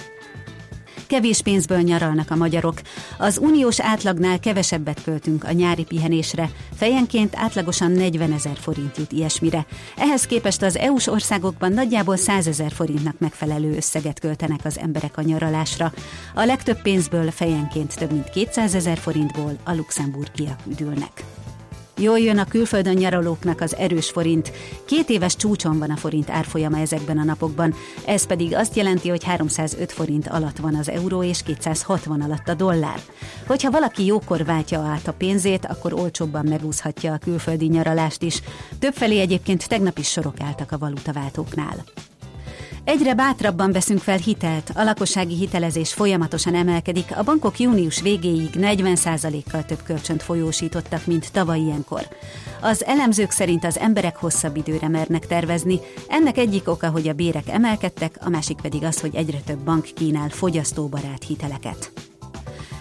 [1.10, 2.80] Kevés pénzből nyaralnak a magyarok.
[3.18, 6.50] Az uniós átlagnál kevesebbet költünk a nyári pihenésre.
[6.76, 9.66] Fejenként átlagosan 40 ezer forint jut ilyesmire.
[9.96, 15.22] Ehhez képest az EU-s országokban nagyjából 100 ezer forintnak megfelelő összeget költenek az emberek a
[15.22, 15.92] nyaralásra.
[16.34, 21.24] A legtöbb pénzből fejenként több mint 200 ezer forintból a luxemburgiak üdülnek.
[22.00, 24.52] Jól jön a külföldön nyaralóknak az erős forint.
[24.84, 27.74] Két éves csúcson van a forint árfolyama ezekben a napokban.
[28.06, 32.54] Ez pedig azt jelenti, hogy 305 forint alatt van az euró és 260 alatt a
[32.54, 33.00] dollár.
[33.46, 38.42] Hogyha valaki jókor váltja át a pénzét, akkor olcsóbban megúszhatja a külföldi nyaralást is.
[38.78, 41.84] Többfelé egyébként tegnap is sorok álltak a valutaváltóknál.
[42.84, 49.64] Egyre bátrabban veszünk fel hitelt, a lakossági hitelezés folyamatosan emelkedik, a bankok június végéig 40%-kal
[49.64, 52.08] több kölcsönt folyósítottak, mint tavaly ilyenkor.
[52.60, 57.48] Az elemzők szerint az emberek hosszabb időre mernek tervezni, ennek egyik oka, hogy a bérek
[57.48, 62.09] emelkedtek, a másik pedig az, hogy egyre több bank kínál fogyasztóbarát hiteleket.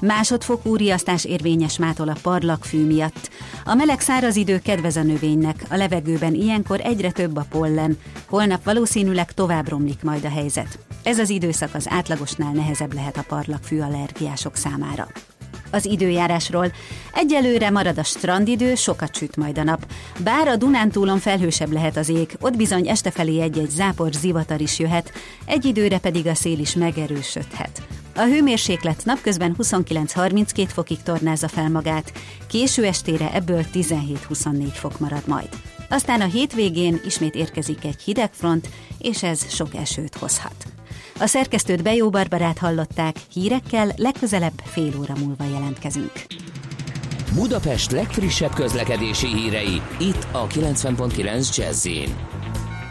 [0.01, 3.29] Másodfokú riasztás érvényes mától a parlagfű miatt.
[3.65, 7.97] A meleg száraz idő kedvez a növénynek, a levegőben ilyenkor egyre több a pollen.
[8.27, 10.79] Holnap valószínűleg tovább romlik majd a helyzet.
[11.03, 15.07] Ez az időszak az átlagosnál nehezebb lehet a parlagfű allergiások számára.
[15.71, 16.71] Az időjárásról.
[17.13, 19.85] Egyelőre marad a strandidő, sokat süt majd a nap.
[20.23, 24.79] Bár a Dunántúlon felhősebb lehet az ég, ott bizony este felé egy-egy zápor zivatar is
[24.79, 25.11] jöhet,
[25.45, 27.81] egy időre pedig a szél is megerősödhet.
[28.15, 32.11] A hőmérséklet napközben 29-32 fokig tornázza fel magát,
[32.47, 35.49] késő estére ebből 17-24 fok marad majd.
[35.89, 40.78] Aztán a hétvégén ismét érkezik egy hideg front, és ez sok esőt hozhat.
[41.21, 46.11] A szerkesztőt Bejó Barbarát hallották, hírekkel legközelebb fél óra múlva jelentkezünk.
[47.33, 51.87] Budapest legfrissebb közlekedési hírei, itt a 90.9 jazz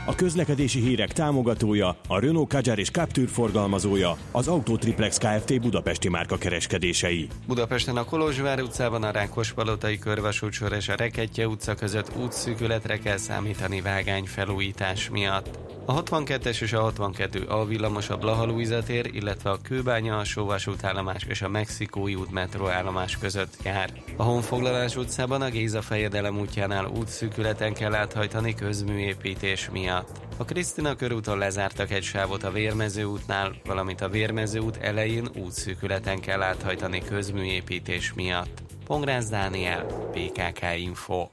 [0.08, 5.60] A közlekedési hírek támogatója, a Renault Kadjar és Captur forgalmazója, az Autotriplex Kft.
[5.60, 7.28] Budapesti márka kereskedései.
[7.46, 13.80] Budapesten a Kolozsvár utcában a Rákospalotai körvasútsor és a Reketje utca között útszűkületre kell számítani
[13.80, 15.58] vágány felújítás miatt.
[15.84, 20.44] A 62-es és a 62 A villamos a Blaha Lujza tér, illetve a Kőbánya alsó
[20.44, 23.92] vasútállomás és a Mexikói út metróállomás között jár.
[24.16, 29.97] A Honfoglalás utcában a Géza fejedelem útjánál útszűkületen kell áthajtani közműépítés miatt.
[30.36, 36.20] A Krisztina körúton lezártak egy sávot a Vérmező útnál, valamint a Vérmező út elején útszűkületen
[36.20, 38.62] kell áthajtani közműépítés miatt.
[38.86, 41.28] Pongrász Dániel, PKK Info.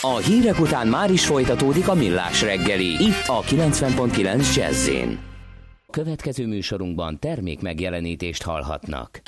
[0.00, 4.90] A hírek után már is folytatódik a millás reggeli, itt a 90.9 jazz
[5.90, 9.20] Következő műsorunkban termék megjelenítést hallhatnak.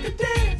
[0.00, 0.51] Good day.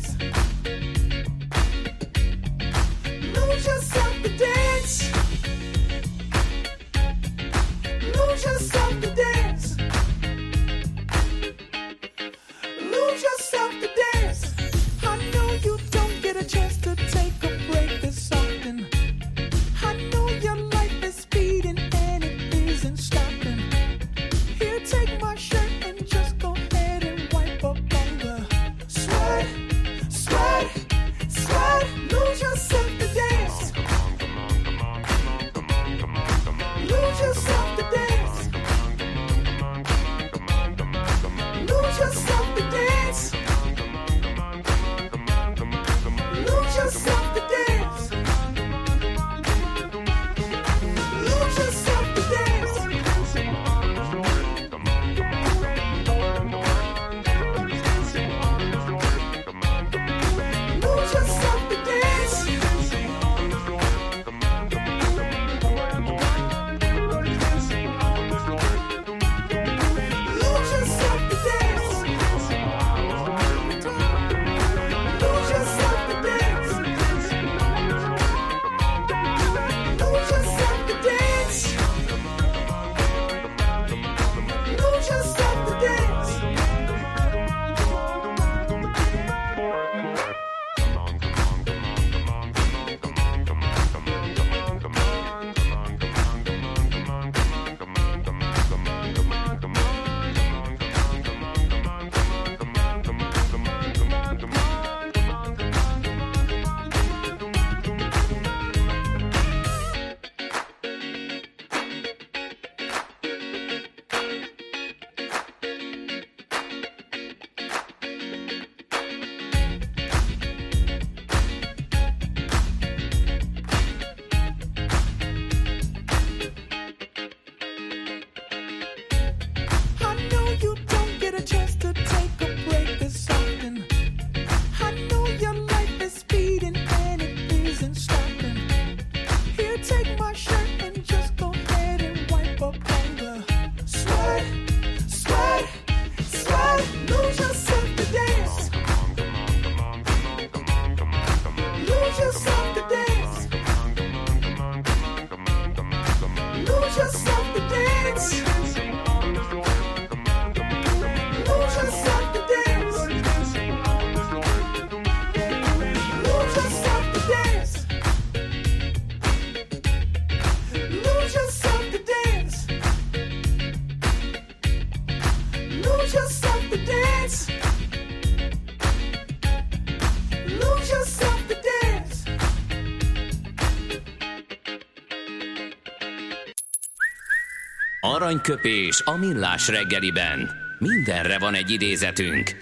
[188.33, 190.51] Aranyköpés a millás reggeliben.
[190.79, 192.57] Mindenre van egy idézetünk.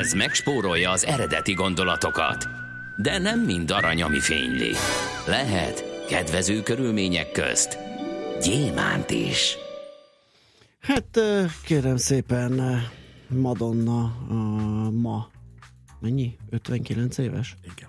[0.00, 2.48] Ez megspórolja az eredeti gondolatokat.
[2.96, 4.72] De nem mind arany, ami fényli.
[5.26, 7.78] Lehet kedvező körülmények közt
[8.42, 9.56] gyémánt is.
[10.80, 11.20] Hát
[11.64, 12.82] kérem szépen,
[13.28, 14.16] Madonna
[14.90, 15.30] ma
[16.00, 16.36] mennyi?
[16.50, 17.54] 59 éves?
[17.62, 17.88] Igen.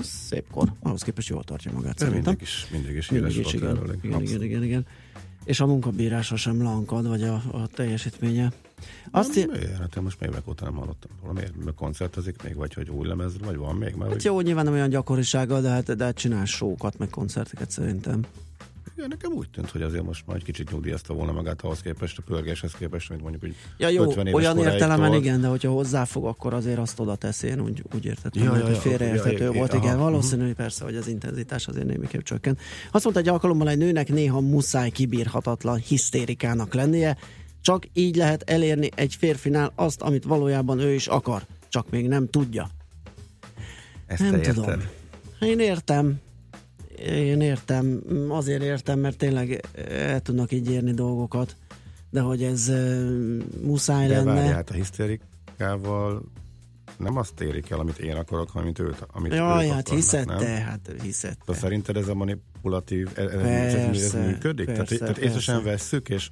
[0.00, 0.72] Ez szép kor.
[0.82, 2.22] Ahhoz képest jól tartja magát szerintem.
[2.22, 3.98] mindig is, mindig is Mindig is, volt igen.
[4.02, 4.86] Igen, igen, igen, igen.
[5.44, 8.52] És a munkabírása sem lankad, vagy a, a teljesítménye.
[9.10, 9.78] Azt nem, miért?
[9.78, 11.32] Hát én most még évek óta nem hallottam róla.
[11.32, 11.74] Miért?
[11.74, 13.94] Koncertezik még, vagy hogy új lemez, vagy van még?
[13.94, 14.24] Mert, Hát hogy...
[14.24, 18.24] jó, nyilván nem olyan gyakorisággal, de hát, de hát csinál sókat, meg koncerteket szerintem.
[18.94, 22.22] Nekem úgy tűnt, hogy azért most már egy kicsit nyugdíjazta volna magát ahhoz képest, a
[22.22, 25.22] pörgéshez képest, mint mondjuk, hogy Ja jó, 50 éves olyan értelemben tolt.
[25.24, 28.66] igen, de hogyha hozzáfog, akkor azért azt oda teszi, én úgy, úgy értettem, Ja, ja,
[28.66, 30.04] hogy félreérthető ja, volt, aha, igen, mhm.
[30.04, 32.58] valószínű, hogy persze, hogy az intenzitás azért némiképp csökken.
[32.90, 37.16] Azt mondta egy alkalommal egy nőnek néha muszáj kibírhatatlan hisztérikának lennie,
[37.60, 42.28] csak így lehet elérni egy férfinál azt, amit valójában ő is akar, csak még nem
[42.28, 42.70] tudja.
[44.06, 44.64] Ezt nem tudom.
[44.64, 44.88] érted?
[45.40, 46.20] Én értem.
[47.06, 48.02] Én értem.
[48.28, 51.56] Azért értem, mert tényleg el tudnak így érni dolgokat,
[52.10, 54.32] de hogy ez uh, muszáj De lenne.
[54.34, 56.22] várj, hát a hisztérikával
[56.98, 60.26] nem azt érik el, amit én akarok, hanem amit őt, amit Jaj, ők hát hiszed
[60.26, 60.38] nem?
[60.38, 61.44] te, hát hiszed te.
[61.46, 64.66] Tehát szerinted ez a manipulatív, ez, Persze, ez működik?
[64.66, 65.28] persze, tehát, tehát persze.
[65.28, 66.28] észre sem vesszük, és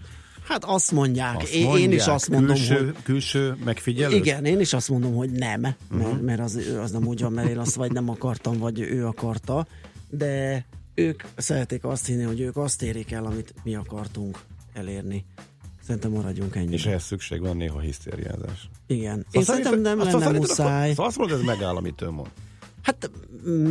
[0.48, 1.36] Hát azt mondják.
[1.36, 2.94] azt én, mondják, én is azt mondom, külső, hogy...
[3.02, 4.16] Külső megfigyelő?
[4.16, 6.24] Igen, én is azt mondom, hogy nem, mert, Mhm.
[6.24, 9.66] mert az, az nem úgy van, mert én azt vagy nem akartam, vagy ő akarta,
[10.10, 14.38] de ők szeretik azt hinni, hogy ők azt érik el, amit mi akartunk
[14.72, 15.24] elérni.
[15.86, 16.72] Szerintem maradjunk ennyi.
[16.72, 18.68] És ehhez szükség van néha hisztériázás.
[18.86, 19.12] Igen.
[19.12, 20.88] Szóval Én szerintem nem azt lenne szerinted muszáj.
[20.90, 22.28] Szóval azt mondod, ez megáll, amit ő mond.
[22.82, 23.10] Hát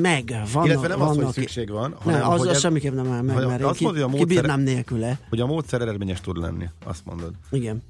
[0.02, 2.62] meg, vannak, Illetve nem az, vannak, hogy szükség van, hanem nem, az, hogy az ez-
[2.62, 5.20] semmiképp nem áll meg, hanem mert én azt mondja, hogy a módszer- kibírnám nélküle.
[5.30, 7.34] Hogy a módszer eredményes tud lenni, azt mondod.
[7.52, 7.84] Igen.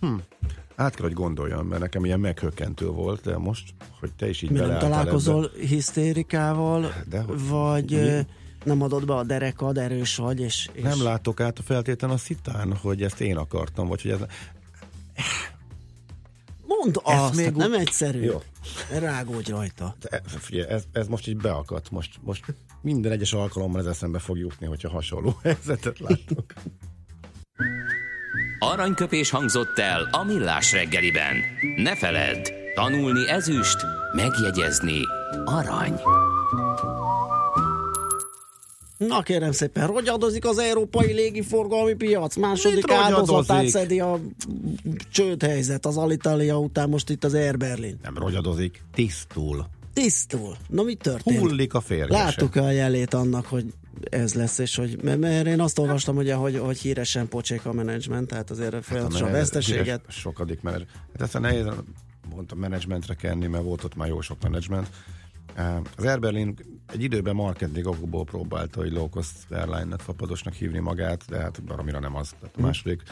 [0.00, 0.14] Hm.
[0.82, 4.50] Át kell, hogy gondoljam, mert nekem ilyen meghökkentő volt, de most, hogy te is így
[4.50, 5.66] Mi nem találkozol ebbe.
[5.66, 7.48] hisztérikával, Dehogy.
[7.48, 8.26] vagy Mi?
[8.64, 12.16] nem adod be a derekad, erős vagy, és, és Nem látok át a feltétlen a
[12.16, 14.20] szitán, hogy ezt én akartam, vagy hogy ez...
[16.66, 18.22] mondd Ez azt, még hát nem egyszerű.
[18.22, 18.42] Jó.
[18.98, 19.96] Rágódj rajta.
[20.00, 21.90] Ez, figyelj, ez, ez most így beakadt.
[21.90, 22.44] Most, most
[22.80, 26.52] minden egyes alkalommal ez eszembe fog jutni, hogyha hasonló helyzetet látok.
[28.64, 31.36] Aranyköpés hangzott el a millás reggeliben.
[31.76, 33.76] Ne feledd, tanulni ezüst,
[34.12, 35.00] megjegyezni
[35.44, 36.00] arany.
[38.98, 44.20] Na kérem szépen, rogyadozik az európai légiforgalmi piac, második Mit áldozatát szedi a
[45.12, 47.98] csődhelyzet az Alitalia után most itt az Air Berlin.
[48.02, 49.66] Nem rogyadozik, tisztul.
[49.92, 50.56] Tisztul.
[50.68, 51.38] Na mi történt?
[51.38, 52.22] Hullik a férgese.
[52.22, 53.64] Láttuk a jelét annak, hogy
[54.10, 58.28] ez lesz, és hogy, mert- én azt olvastam, ugye, hogy, hogy híresen pocsék a menedzsment,
[58.28, 60.04] tehát azért folyamatosan Hát a veszteséget.
[60.08, 60.82] Sokadik menedzs.
[61.12, 61.66] Hát ezt nehéz
[62.34, 64.88] mondtam menedzsmentre kenni, mert volt ott már jó sok menedzsment.
[65.54, 66.54] Eh, Az Air Berlin
[66.92, 71.98] egy időben marketing okokból próbálta, hogy low cost airline-nek, fapadosnak hívni magát, de hát baromira
[72.00, 72.28] nem az.
[72.40, 72.64] Tehát a Hm.
[72.64, 73.02] második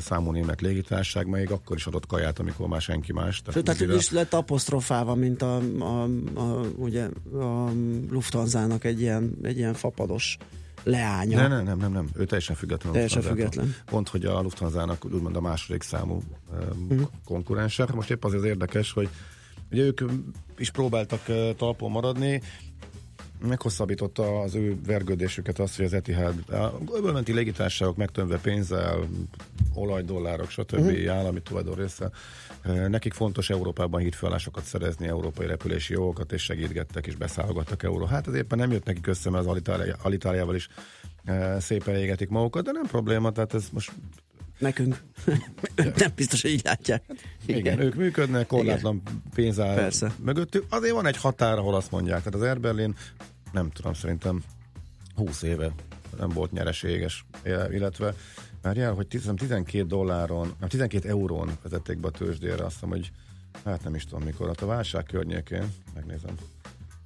[0.00, 3.42] számú német légitársaság, még akkor is adott kaját, amikor már senki más.
[3.52, 6.02] Sőt, tehát úgy is lett apostrofálva, mint a, a,
[6.34, 7.70] a, ugye, a
[8.10, 10.36] Lufthansa-nak egy ilyen, egy ilyen fapados
[10.84, 11.36] leánya.
[11.40, 12.08] Nem, nem, nem, nem, nem.
[12.16, 12.92] Ő teljesen független.
[12.92, 13.74] Teljesen független.
[13.84, 16.22] Pont, hogy a Lufthansa-nak úgymond a második számú
[16.52, 17.02] um, Mhm.
[17.24, 17.88] konkurense.
[17.94, 19.08] Most épp azért érdekes, hogy
[19.70, 20.00] ugye ők
[20.58, 22.42] is próbáltak uh, talpon maradni,
[23.46, 29.08] meghosszabbította az ő vergődésüket azt, hogy az Etihad, a öbölmenti légitársaságok megtömve pénzzel,
[29.74, 30.78] olajdollárok, stb.
[30.78, 31.14] Uh-huh.
[31.14, 32.10] állami tulajdon része.
[32.62, 38.04] Eh, Nekik fontos Európában hídfőállásokat szerezni, európai repülési jogokat, és segítgettek, és beszállgattak euró.
[38.04, 39.62] Hát ez éppen nem jött nekik össze, mert az
[40.02, 40.68] Alitáliával is
[41.24, 43.92] eh, szépen égetik magukat, de nem probléma, tehát ez most
[44.62, 45.02] Nekünk.
[45.96, 47.02] nem biztos, hogy így látják.
[47.46, 49.02] igen, igen ők működnek, korlátlan
[49.34, 50.12] pénz áll Persze.
[50.20, 50.64] mögöttük.
[50.68, 52.18] Azért van egy határ, ahol azt mondják.
[52.18, 52.94] Tehát az Air Berlin,
[53.52, 54.42] nem tudom, szerintem
[55.14, 55.74] 20 éve
[56.18, 57.24] nem volt nyereséges,
[57.70, 58.14] illetve
[58.62, 63.10] várjál, hogy 10 12 dolláron, nem 12 eurón vezették be a tőzsdére, azt hiszem, hogy
[63.64, 66.34] hát nem is tudom mikor, hát a válság környékén, megnézem.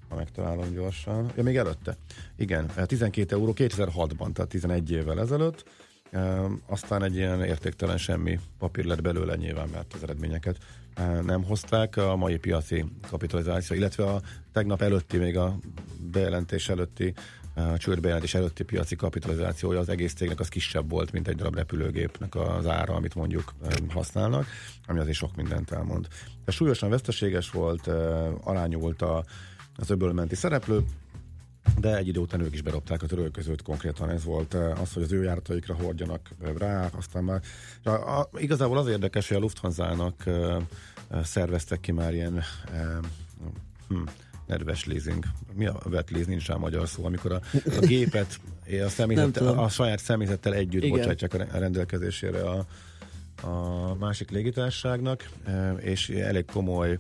[0.08, 1.32] ha megtalálom gyorsan.
[1.36, 1.96] Ja, még előtte.
[2.36, 5.64] Igen, eh, 12 euró 2006-ban, tehát 11 évvel ezelőtt.
[6.66, 10.56] Aztán egy ilyen értéktelen semmi papír lett belőle nyilván, mert az eredményeket
[11.22, 11.96] nem hozták.
[11.96, 14.20] A mai piaci kapitalizáció, illetve a
[14.52, 15.56] tegnap előtti, még a
[16.10, 17.14] bejelentés előtti
[17.56, 22.34] a csődbejelentés előtti piaci kapitalizációja az egész cégnek az kisebb volt, mint egy darab repülőgépnek
[22.34, 23.54] az ára, amit mondjuk
[23.88, 24.46] használnak,
[24.86, 26.06] ami azért sok mindent elmond.
[26.44, 29.24] De súlyosan veszteséges volt, eh, arányult a,
[29.76, 30.84] az öbölmenti szereplő,
[31.78, 35.02] de egy idő után ők is berobták a törölközőt, konkrétan ez volt eh, az, hogy
[35.02, 37.42] az ő járataikra hordjanak eh, rá, aztán már
[37.84, 42.42] a, a, igazából az érdekes, hogy a Lufthansa-nak eh, eh, szerveztek ki már ilyen
[42.72, 42.96] eh,
[43.88, 44.02] hm,
[44.46, 45.24] nedves leasing.
[45.52, 46.28] Mi a wet leasing?
[46.28, 47.04] Nincs rá magyar szó.
[47.04, 48.40] Amikor a, a gépet
[48.84, 49.58] a, személyzettel, tudom.
[49.58, 50.98] a saját személyzettel együtt Igen.
[50.98, 52.66] bocsátják a re- a rendelkezésére a,
[53.42, 56.98] a másik légitárságnak, e, és elég komoly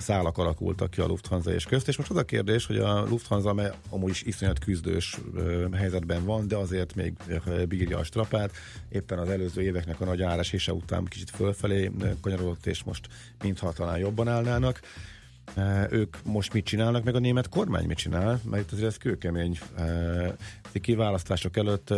[0.00, 3.48] szálak alakultak ki a Lufthansa és közt, és most az a kérdés, hogy a Lufthansa,
[3.48, 5.18] amely amúgy is iszonyat küzdős
[5.72, 7.14] helyzetben van, de azért még
[7.68, 8.52] bírja a strapát,
[8.88, 11.90] éppen az előző éveknek a nagy áresése után kicsit fölfelé
[12.20, 13.08] kanyarodott, és most
[13.42, 14.80] mintha talán jobban állnának.
[15.90, 19.58] Ők most mit csinálnak, meg a német kormány mit csinál, mert azért ez kőkemény
[20.72, 21.90] kiválasztások előtt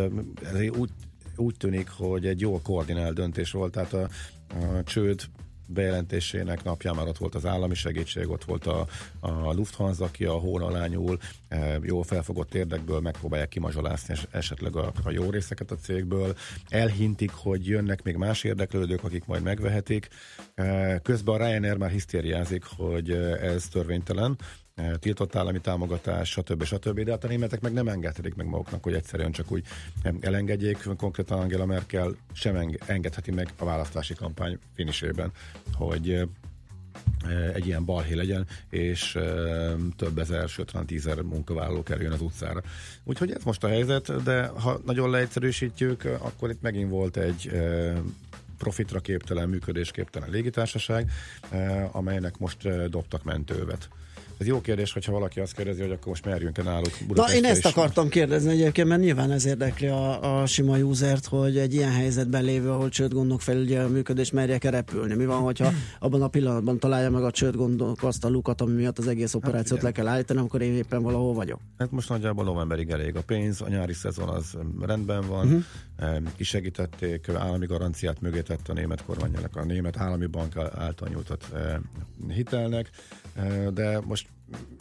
[0.42, 0.90] ez úgy,
[1.36, 4.08] úgy tűnik, hogy egy jól koordinált döntés volt, tehát a,
[4.48, 5.20] a csőd
[5.66, 8.86] bejelentésének napján már ott volt az állami segítség, ott volt a,
[9.20, 14.76] a Lufthansa, aki a hón alá nyúl, e, jól felfogott érdekből megpróbálják kimazsolászni es- esetleg
[14.76, 16.36] a, a jó részeket a cégből.
[16.68, 20.08] Elhintik, hogy jönnek még más érdeklődők, akik majd megvehetik.
[20.54, 24.38] E, Közben a Ryanair már hisztériázik, hogy e, ez törvénytelen,
[24.98, 26.64] tiltott állami támogatás, stb.
[26.64, 27.00] stb.
[27.00, 29.64] De hát a németek meg nem engedhetik meg maguknak, hogy egyszerűen csak úgy
[30.20, 30.88] elengedjék.
[30.96, 35.32] Konkrétan Angela Merkel sem eng- engedheti meg a választási kampány finisében,
[35.74, 36.26] hogy e,
[37.54, 39.18] egy ilyen balhé legyen, és
[39.96, 42.62] több ezer, sőt, talán tízer munkavállaló kerüljön az utcára.
[43.04, 47.50] Úgyhogy ez most a helyzet, de ha nagyon leegyszerűsítjük, akkor itt megint volt egy
[48.58, 51.10] profitra képtelen, működésképtelen légitársaság,
[51.92, 53.88] amelynek most dobtak mentővet.
[54.42, 57.44] Ez jó kérdés, hogyha valaki azt kérdezi, hogy akkor most merjünk-e náluk Na, Budapestre én
[57.44, 57.64] ezt is.
[57.64, 62.44] akartam kérdezni egyébként, mert nyilván ez érdekli a, a sima usert, hogy egy ilyen helyzetben
[62.44, 65.14] lévő, ahol csődgondok felügyel a működés, merjek-e repülni.
[65.14, 68.98] Mi van, hogyha abban a pillanatban találja meg a csődgondok azt a lukat, ami miatt
[68.98, 69.84] az egész operációt igen.
[69.84, 71.60] le kell állítani, amikor én éppen valahol vagyok.
[71.78, 76.22] Hát most nagyjából novemberig elég a pénz, a nyári szezon az rendben van, uh-huh.
[76.36, 81.44] kisegítették, állami garanciát mögé tett a német kormányának, a német állami bank által nyújtott
[82.28, 82.90] hitelnek,
[83.74, 84.26] de most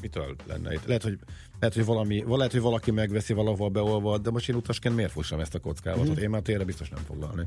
[0.01, 0.85] mitől lenne itt?
[0.85, 1.19] Lehet, hogy
[1.59, 5.39] lehet, hogy, valami, lehet, hogy valaki megveszi valahol beolvad, de most én utasként miért fussam
[5.39, 6.07] ezt a kockázatot?
[6.09, 6.21] Mhm.
[6.21, 7.45] Én már térre biztos nem foglalni.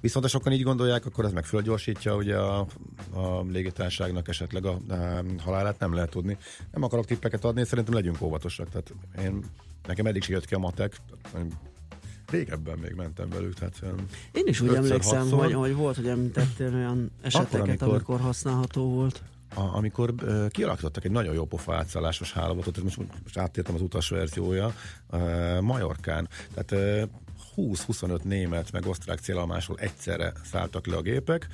[0.00, 2.66] Viszont ha sokan így gondolják, akkor ez meg fölgyorsítja ugye a,
[3.14, 6.36] a légitárságnak esetleg a, a halálát nem lehet tudni.
[6.72, 8.68] Nem akarok tippeket adni, szerintem legyünk óvatosak.
[8.68, 9.44] Tehát én,
[9.86, 10.96] nekem eddig jött ki a matek.
[12.30, 13.54] Régebben még mentem velük.
[13.54, 13.82] Tehát
[14.32, 19.22] Én is úgy emlékszem, hogy, hogy volt, hogy említettél olyan eseteket, amikor- amikor használható volt.
[19.56, 24.08] A, amikor uh, kialakítottak egy nagyon jó pofa átszállásos hálózatot, most, most áttértem az utas
[24.08, 24.74] verziója,
[25.10, 26.28] uh, Majorkán.
[26.54, 27.10] Tehát uh,
[27.56, 31.46] 20-25 német meg osztrák célállomásról egyszerre szálltak le a gépek,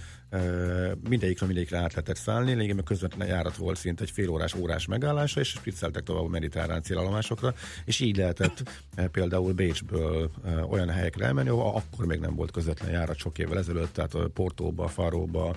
[1.08, 5.40] mindegyikről mindegyikre át lehetett szállni, lényegében közvetlen járat volt szinte egy fél órás, órás megállása,
[5.40, 8.62] és spricceltek tovább a mediterrán célállomásokra, és így lehetett
[9.10, 10.30] például Bécsből
[10.68, 14.88] olyan helyekre elmenni, ahol akkor még nem volt közvetlen járat sok évvel ezelőtt, tehát Portóba,
[14.88, 15.56] Faróba,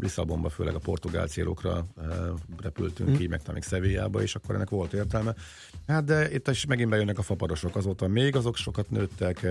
[0.00, 1.86] Lisszabonba, főleg a portugál célokra
[2.60, 3.16] repültünk Hm.
[3.16, 5.34] ki, meg még Szevillába, és akkor ennek volt értelme.
[5.86, 9.46] Hát de itt is megint bejönnek a fapadosok, azóta még azok sokat nőttek.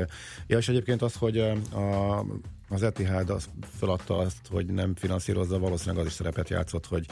[0.48, 2.26] Ja, és egyébként az, hogy a,
[2.72, 7.06] az Etihad az feladta azt, hogy nem finanszírozza, valószínűleg az is szerepet játszott, hogy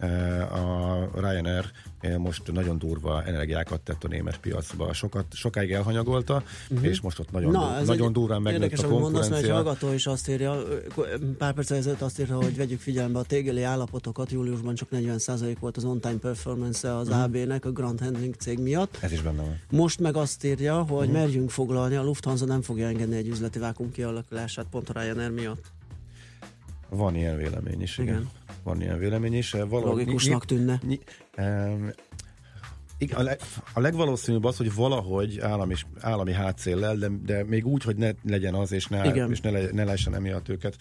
[0.00, 0.10] uh,
[0.52, 1.64] a Ryanair
[2.02, 4.92] uh, most nagyon durva energiákat tett a német piacba.
[4.92, 6.84] Sokat, sokáig elhanyagolta, Mhm.
[6.84, 9.48] és most ott nagyon, Na, ez nagyon durván megnőtt Érdekes, a amit mondasz, mert egy
[9.48, 9.54] konkurencia.
[9.72, 10.62] hallgató is azt írja,
[11.38, 15.76] pár perc ezelőtt azt írta, hogy vegyük figyelembe a tégeli állapotokat, júliusban csak 40% volt
[15.76, 17.18] az on-time performance az Mhm.
[17.18, 18.96] AB-nek a Grand Handling cég miatt.
[19.00, 19.58] Ez is benne van.
[19.70, 21.16] Most meg azt írja, hogy Mhm.
[21.16, 25.72] merjünk foglalni, a Lufthansa nem fogja engedni egy üzleti vákum kialakulását pont a Ryanair miatt.
[26.88, 28.14] Van ilyen vélemény is, igen.
[28.14, 28.30] Igen.
[28.62, 29.50] Van ilyen vélemény is.
[29.50, 30.80] Valahogy, Logikusnak tűnne.
[30.82, 30.98] Ny,
[31.38, 31.90] um,
[32.98, 33.40] igen, a, leg,
[33.72, 38.54] a legvalószínűbb az, hogy valahogy állami, állami hátszéllel, de, de még úgy, hogy ne legyen
[38.54, 39.30] az, és ne, Igen.
[39.30, 40.76] és ne, le, ne lehessen emiatt őket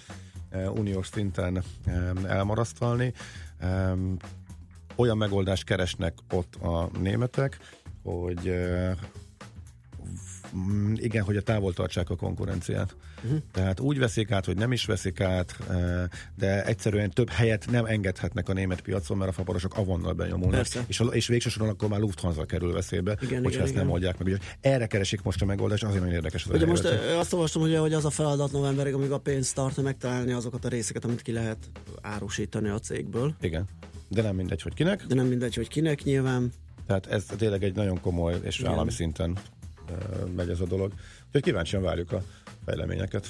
[0.51, 3.13] uh, uniós szinten um, elmarasztalni.
[3.63, 4.17] Um,
[4.95, 7.57] olyan megoldást keresnek ott a németek,
[8.03, 8.51] hogy
[10.55, 12.95] mm, igen, hogy a távol tartsák a konkurenciát.
[13.23, 13.39] Uh-huh.
[13.51, 16.03] Tehát úgy veszik át, hogy nem is veszik át, eh,
[16.35, 20.55] de egyszerűen több helyet nem engedhetnek a német piacon, mert a faparosok avonnal benyomulnak.
[20.55, 20.83] Persze.
[20.87, 23.83] És, a, és végső soron akkor már Lufthansa kerül veszélybe, Igen, hogyha igen, ezt igen.
[23.83, 24.27] nem oldják meg.
[24.27, 27.03] Ugye erre keresik most a megoldást, azért nagyon érdekes az Ugye most helyzet.
[27.03, 30.31] ö, azt olvastam, ugye, hogy az a feladat novemberig, amíg a pénzt tart, hogy megtalálni
[30.31, 31.57] azokat a részeket, amit ki lehet
[32.01, 33.33] árusítani a cégből.
[33.41, 33.65] Igen.
[34.07, 35.05] De nem mindegy, hogy kinek.
[35.05, 36.51] De nem mindegy, hogy kinek nyilván.
[36.87, 38.71] Tehát ez tényleg egy nagyon komoly és Igen.
[38.71, 39.37] állami szinten
[40.35, 40.91] megy ez a dolog.
[41.25, 42.21] Úgyhogy kíváncsian várjuk a
[42.65, 43.29] fejleményeket.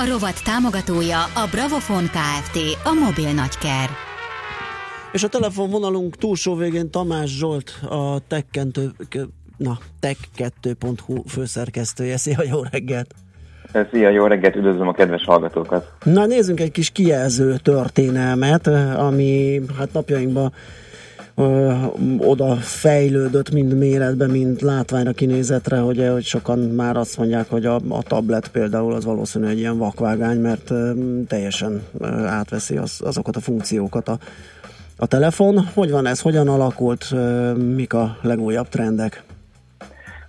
[0.00, 2.56] A rovat támogatója a Bravofon Kft.
[2.84, 3.88] A mobil nagyker.
[5.12, 8.90] És a telefonvonalunk túlsó végén Tamás Zsolt, a tekkentő,
[9.56, 12.16] na, tech2.hu főszerkesztője.
[12.16, 13.14] Szia, jó reggelt!
[13.90, 15.92] Szia, jó reggelt, üdvözlöm a kedves hallgatókat.
[16.04, 20.52] Na nézzünk egy kis kijelző történelmet, ami hát napjainkban
[22.18, 27.74] oda fejlődött mind méretben, mind látványra kinézetre, hogy, hogy sokan már azt mondják, hogy a,
[27.88, 30.92] a tablet például az valószínűleg egy ilyen vakvágány, mert ö,
[31.28, 34.18] teljesen ö, átveszi az, azokat a funkciókat a,
[34.96, 35.68] a telefon.
[35.74, 39.22] Hogy van ez, hogyan alakult, ö, mik a legújabb trendek?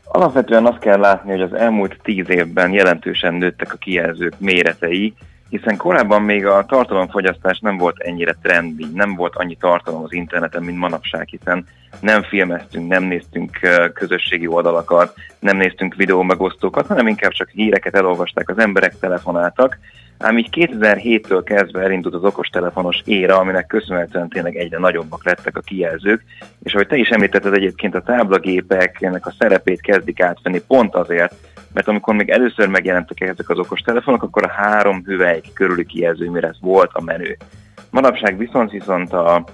[0.04, 5.14] Alapvetően azt kell látni, hogy az elmúlt tíz évben jelentősen nőttek a kijelzők méretei,
[5.52, 10.64] hiszen korábban még a tartalomfogyasztás nem volt ennyire trendi, nem volt annyi tartalom az interneten,
[10.64, 11.66] mint manapság, hiszen
[12.00, 13.60] nem filmeztünk, nem néztünk
[13.94, 19.78] közösségi oldalakat, nem néztünk videó megosztókat, hanem inkább csak híreket elolvasták az emberek, telefonáltak.
[20.18, 25.62] Ám így 2007-től kezdve elindult az okostelefonos éra, aminek köszönhetően tényleg egyre nagyobbak lettek a
[25.62, 26.24] kijelzők,
[26.64, 31.34] és ahogy te is említetted egyébként a táblagépeknek a szerepét kezdik átvenni pont azért,
[31.74, 36.92] mert amikor még először megjelentek ezek az okostelefonok, akkor a három hüvelyk körüli kijelzőméret volt
[36.94, 37.38] a menő.
[37.90, 39.46] Manapság viszont viszont a,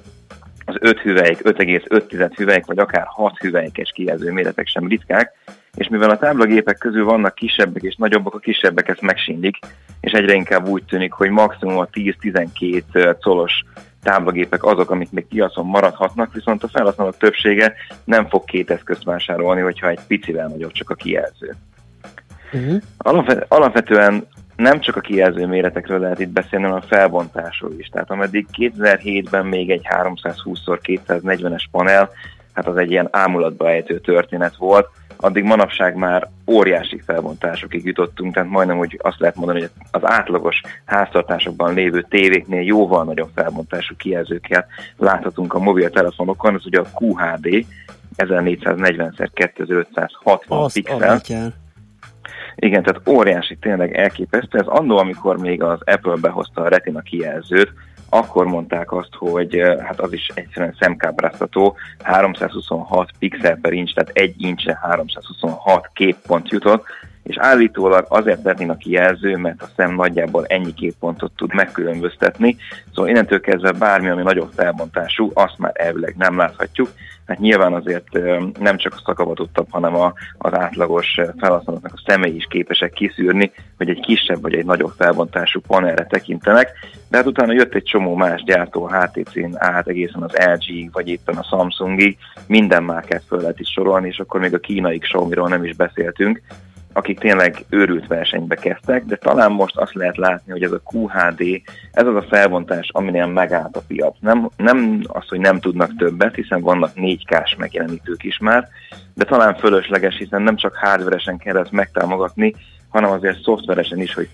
[0.65, 5.32] az 5 hüvelyk, 5,5 hüvelyk, vagy akár 6 hüvelykes kijelző méretek sem ritkák,
[5.76, 9.57] és mivel a táblagépek közül vannak kisebbek és nagyobbak, a kisebbek ezt megsindik,
[10.01, 13.63] és egyre inkább úgy tűnik, hogy maximum a 10-12 colos
[14.03, 19.61] táblagépek azok, amik még piacon maradhatnak, viszont a felhasználók többsége nem fog két eszközt vásárolni,
[19.61, 21.55] hogyha egy picivel nagyobb csak a kijelző.
[22.53, 22.81] Uh-huh.
[22.97, 27.87] Alapvet, alapvetően nem csak a kijelző méretekről lehet itt beszélni, hanem a felbontásról is.
[27.87, 32.09] Tehát ameddig 2007-ben még egy 320x240-es panel,
[32.53, 34.87] hát az egy ilyen ámulatba ejtő történet volt,
[35.17, 40.61] addig manapság már óriási felbontásokig jutottunk, tehát majdnem úgy azt lehet mondani, hogy az átlagos
[40.85, 44.67] háztartásokban lévő tévéknél jóval nagyobb felbontású kijelzőket
[44.97, 47.65] láthatunk a mobiltelefonokon, ez ugye a QHD
[48.17, 51.53] 1440x2560 Azt pixel.
[52.59, 54.59] Igen, tehát óriási, tényleg elképesztő.
[54.59, 57.73] Ez annó, amikor még az Apple behozta a Retina kijelzőt,
[58.09, 64.35] akkor mondták azt, hogy hát az is egyszerűen szemkábráztató, 326 pixel per inch, tehát egy
[64.37, 66.85] incse 326 képpont jutott,
[67.28, 72.57] és állítólag azért Retina kijelző, mert a szem nagyjából ennyi képpontot tud megkülönböztetni,
[72.93, 76.89] szóval innentől kezdve bármi, ami nagyobb felbontású, azt már elvileg nem láthatjuk,
[77.25, 78.07] hát nyilván azért
[78.59, 83.89] nem csak a szakavatottabb, hanem a, az átlagos felhasználóknak a szemei is képesek kiszűrni, hogy
[83.89, 86.71] egy kisebb vagy egy nagyobb felbontású panelre tekintenek,
[87.09, 91.07] de hát utána jött egy csomó más gyártó, a HTC-n át egészen az LG vagy
[91.07, 92.17] éppen a Samsungig,
[92.47, 96.41] minden márkát föl lehet is sorolni, és akkor még a kínai Xiaomi-ról nem is beszéltünk,
[96.97, 101.61] akik tényleg őrült versenybe kezdtek, de talán most azt lehet látni, hogy ez a QHD,
[101.91, 104.15] ez az a felbontás, aminél megállt a piac.
[104.19, 108.67] Nem, nem az, hogy nem tudnak többet, hiszen vannak 4K-s megjelenítők is már,
[109.13, 112.55] de talán fölösleges, hiszen nem csak hardveresen kell ezt megtámogatni,
[112.89, 114.29] hanem azért szoftveresen is, hogy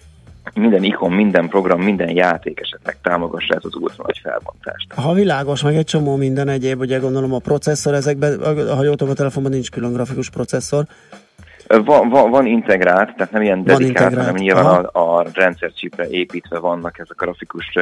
[0.53, 4.93] minden ikon, minden program, minden játék esetleg támogassa ezt az ultra nagy felbontást.
[4.95, 8.39] Ha világos, meg egy csomó minden egyéb, ugye gondolom a processzor ezekben,
[8.75, 10.85] ha jól tudom, a telefonban nincs külön grafikus processzor,
[11.67, 14.99] Van, van, van integrált, tehát nem ilyen dedikált, hanem nyilván aha.
[14.99, 17.77] a, a rendszercsipre építve vannak ezek a grafikus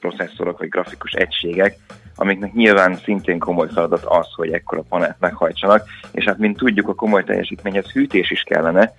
[0.00, 1.76] processzorok, vagy grafikus egységek,
[2.16, 6.94] amiknek nyilván szintén komoly feladat az, hogy ekkora panelt meghajtsanak, és hát mint tudjuk, a
[6.94, 8.92] komoly teljesítményhez hűtés is kellene,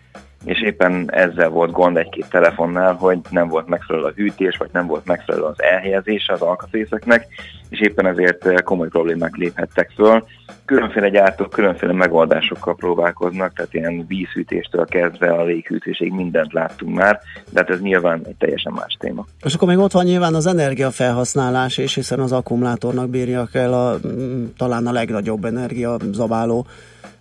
[0.46, 4.88] és éppen ezzel volt gond egy-két telefonnál, hogy nem volt megfelelő a hűtés, vagy nem
[4.88, 7.28] volt megfelelő az elhelyezése az alkatrészeknek,
[7.70, 10.26] és éppen ezért eh, komoly problémák léphettek föl.
[10.66, 17.20] Különféle gyártók különféle megoldásokkal próbálkoznak, tehát ilyen vízhűtéstől kezdve a léghűtésig mindent láttunk már,
[17.50, 19.26] de hát ez nyilván egy teljesen más téma.
[19.44, 23.98] És akkor még ott van nyilván az energiafelhasználás, és hiszen az akkumulátornak bírja el a,
[24.08, 26.66] mm, talán a legnagyobb energia zabáló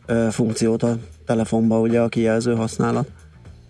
[0.06, 0.94] ö, funkciót a
[1.28, 3.08] telefonba, ugye a kijelző használat.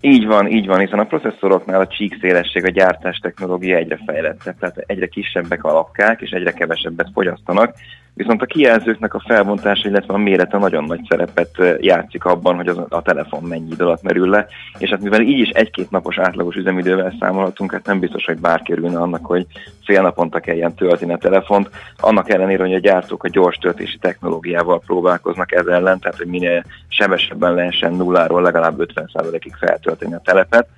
[0.01, 4.77] Így van, így van, hiszen a processzoroknál a csíkszélesség, a gyártás technológia egyre fejlettebb, tehát
[4.87, 7.75] egyre kisebbek a lapkák, és egyre kevesebbet fogyasztanak,
[8.19, 11.51] viszont a kijelzőknek a felbontása, illetve a mérete nagyon nagy szerepet
[11.81, 14.47] játszik abban, hogy az, a telefon mennyi idő alatt merül le,
[14.79, 18.63] és hát mivel így is egy-két napos átlagos üzemidővel számolhatunk, hát nem biztos, hogy bár
[18.63, 19.47] kerülne annak, hogy
[19.85, 24.83] fél naponta kelljen tölteni a telefont, annak ellenére, hogy a gyártók a gyors töltési technológiával
[24.87, 30.69] próbálkoznak ez ellen, tehát hogy minél sebesebben lehessen nulláról legalább 50%-ig feltölteni a telepet.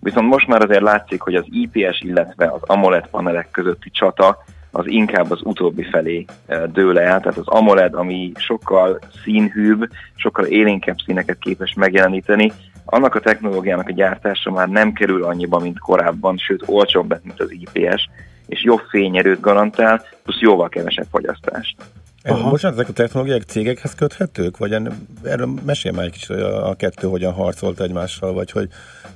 [0.00, 4.44] Viszont most már azért látszik, hogy az IPS, illetve az AMOLED panelek közötti csata
[4.76, 10.44] az inkább az utóbbi felé eh, dől el, tehát az AMOLED, ami sokkal színhűbb, sokkal
[10.44, 12.52] élénkebb színeket képes megjeleníteni,
[12.84, 17.52] annak a technológiának a gyártása már nem kerül annyiba, mint korábban, sőt olcsóbb mint az
[17.52, 18.08] IPS,
[18.46, 21.76] és jobb fényerőt garantál, plusz jóval kevesebb fogyasztást.
[22.28, 22.50] Aha.
[22.50, 24.56] Bocsánat, ezek a technológiák cégekhez köthetők?
[24.56, 28.50] Vagy en- erről mesélj már egy kicsit, hogy a, a kettő hogyan harcolt egymással, vagy
[28.50, 28.68] hogy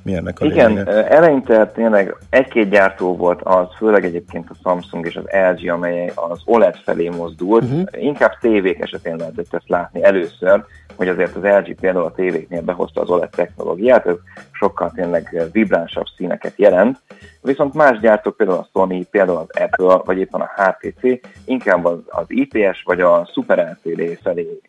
[0.03, 1.09] mi ennek a Igen, lényege?
[1.09, 6.41] eleinte tényleg egy-két gyártó volt az, főleg egyébként a Samsung és az LG, amely az
[6.45, 7.65] OLED felé mozdult.
[7.65, 7.83] Uh-huh.
[7.91, 10.65] Inkább tévék esetén lehetett ezt látni először,
[11.01, 14.15] hogy azért az LG például a tévéknél behozta az OLED technológiát, ez
[14.53, 16.99] sokkal tényleg vibránsabb színeket jelent.
[17.43, 21.99] Viszont más gyártók, például a Sony, például az Apple, vagy éppen a HTC, inkább az,
[22.07, 24.61] az IPS vagy a Super LCD felé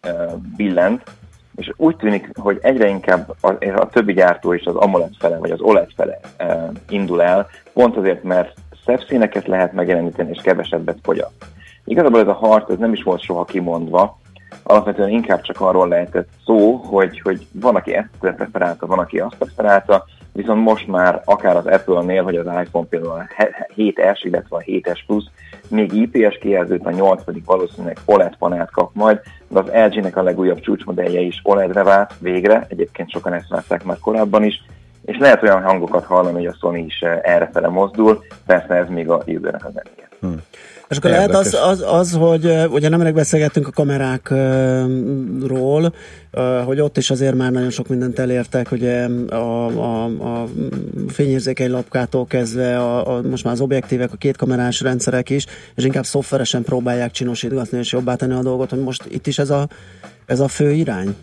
[0.57, 1.03] billent,
[1.55, 5.51] és úgy tűnik, hogy egyre inkább a, a többi gyártó is az AMOLED fele, vagy
[5.51, 8.53] az OLED fele e, indul el, pont azért, mert
[8.85, 11.45] szebb színeket lehet megjeleníteni, és kevesebbet fogyaszt.
[11.85, 14.19] Igazából ez a harc ez nem is volt soha kimondva,
[14.63, 19.35] alapvetően inkább csak arról lehetett szó, hogy, hogy van, aki ezt preferálta, van, aki azt
[19.35, 23.43] preferálta, viszont most már akár az Apple-nél, vagy az iPhone például a
[23.75, 25.23] 7S, illetve a 7S Plus
[25.67, 30.23] még IPS kijelzőt, a 8 pedig valószínűleg OLED panelt kap majd, de az LG-nek a
[30.23, 34.63] legújabb csúcsmodellje is OLED-re vált végre, egyébként sokan ezt várták már korábban is,
[35.05, 39.09] és lehet olyan hangokat hallani, hogy a Sony is eh, errefele mozdul, persze ez még
[39.09, 40.00] a jövőnek az eléje.
[40.21, 40.41] Hmm.
[40.91, 44.33] És akkor lehet az, az, az, hogy ugye nemrég beszélgettünk a kamerákról,
[46.65, 50.47] hogy ott is azért már nagyon sok mindent elértek, ugye a, a, a
[51.07, 55.45] fényérzékeny lapkától kezdve a, a, most már az objektívek, a kétkamerás rendszerek is,
[55.75, 59.49] és inkább szoftveresen próbálják csinosítgatni és jobbá tenni a dolgot, hogy most itt is ez
[59.49, 59.67] a,
[60.25, 61.15] ez a fő irány?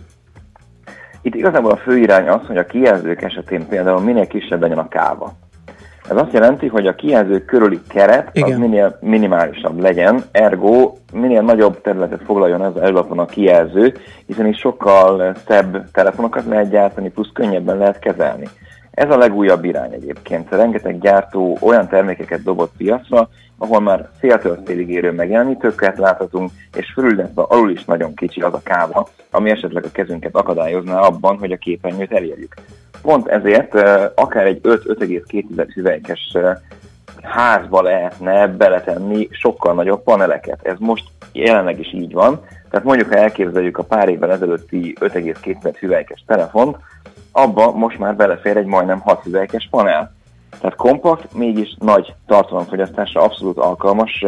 [1.22, 4.88] Itt igazából a fő irány az, hogy a kijelzők esetén például minél kisebb legyen a
[4.88, 5.36] káva.
[6.09, 8.53] Ez azt jelenti, hogy a kijelző körüli keret Igen.
[8.53, 13.95] az minél minimálisabb legyen, ergo minél nagyobb területet foglaljon ez az előlapon a kijelző,
[14.27, 18.49] hiszen is sokkal szebb telefonokat lehet gyártani, plusz könnyebben lehet kezelni.
[18.99, 20.51] Ez a legújabb irány egyébként.
[20.51, 23.28] Rengeteg gyártó olyan termékeket dobott piacra,
[23.59, 28.55] ahol már széltől szélig érő megjelenítőket láthatunk, és fölül, illetve alul is nagyon kicsi az
[28.55, 32.55] a káva, ami esetleg a kezünket akadályozná abban, hogy a képernyőt elérjük.
[33.03, 33.74] Pont ezért
[34.14, 36.36] akár egy 5-5,2 hüvelykes
[37.22, 40.61] házba lehetne beletenni sokkal nagyobb paneleket.
[40.62, 42.40] Ez most jelenleg is így van.
[42.70, 46.76] Tehát mondjuk, ha elképzeljük a pár évvel ezelőtti 5,2 hüvelykes telefont,
[47.43, 50.16] abba most már belefér egy majdnem 6 hüvelykes panel.
[50.61, 54.24] Tehát kompakt, mégis nagy tartalomfogyasztásra abszolút alkalmas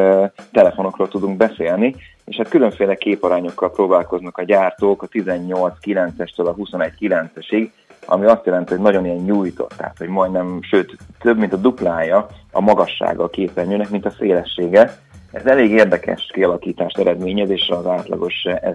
[0.52, 7.70] telefonokról tudunk beszélni, és hát különféle képarányokkal próbálkoznak a gyártók a 18-9-estől a 21-9-esig,
[8.06, 12.26] ami azt jelenti, hogy nagyon ilyen nyújtott, tehát hogy majdnem, sőt, több mint a duplája
[12.52, 14.98] a magassága a képernyőnek, mint a szélessége.
[15.32, 18.34] Ez elég érdekes kialakítást eredményez, és az átlagos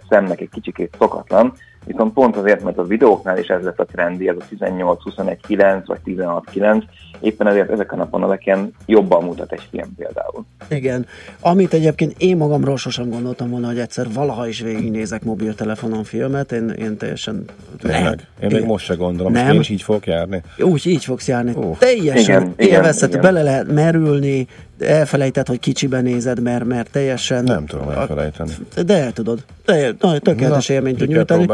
[0.09, 1.53] szemnek egy kicsikét szokatlan,
[1.86, 5.99] viszont pont azért, mert a videóknál is ez lett a trendi, ez a 18-21-9 vagy
[6.05, 6.83] 16-9,
[7.19, 10.45] éppen ezért ezeken a paneleken jobban mutat egy film például.
[10.69, 11.05] Igen,
[11.39, 16.69] amit egyébként én magamról sosem gondoltam volna, hogy egyszer valaha is végignézek mobiltelefonon filmet, én,
[16.69, 17.45] én teljesen...
[17.79, 18.27] Tényleg?
[18.39, 19.53] Én még most se gondolom, nem.
[19.53, 20.41] én is így fogok járni.
[20.59, 21.51] Úgy, így fogsz járni.
[21.55, 21.77] Uh.
[21.77, 24.47] Teljesen élvezhető, bele lehet merülni,
[24.80, 27.43] elfelejtett, hogy kicsiben nézed, mert, mert teljesen...
[27.43, 28.51] Nem tudom elfelejteni.
[28.86, 29.39] De el tudod.
[29.65, 31.47] De, na, tökéletes élményt tud nyújtani.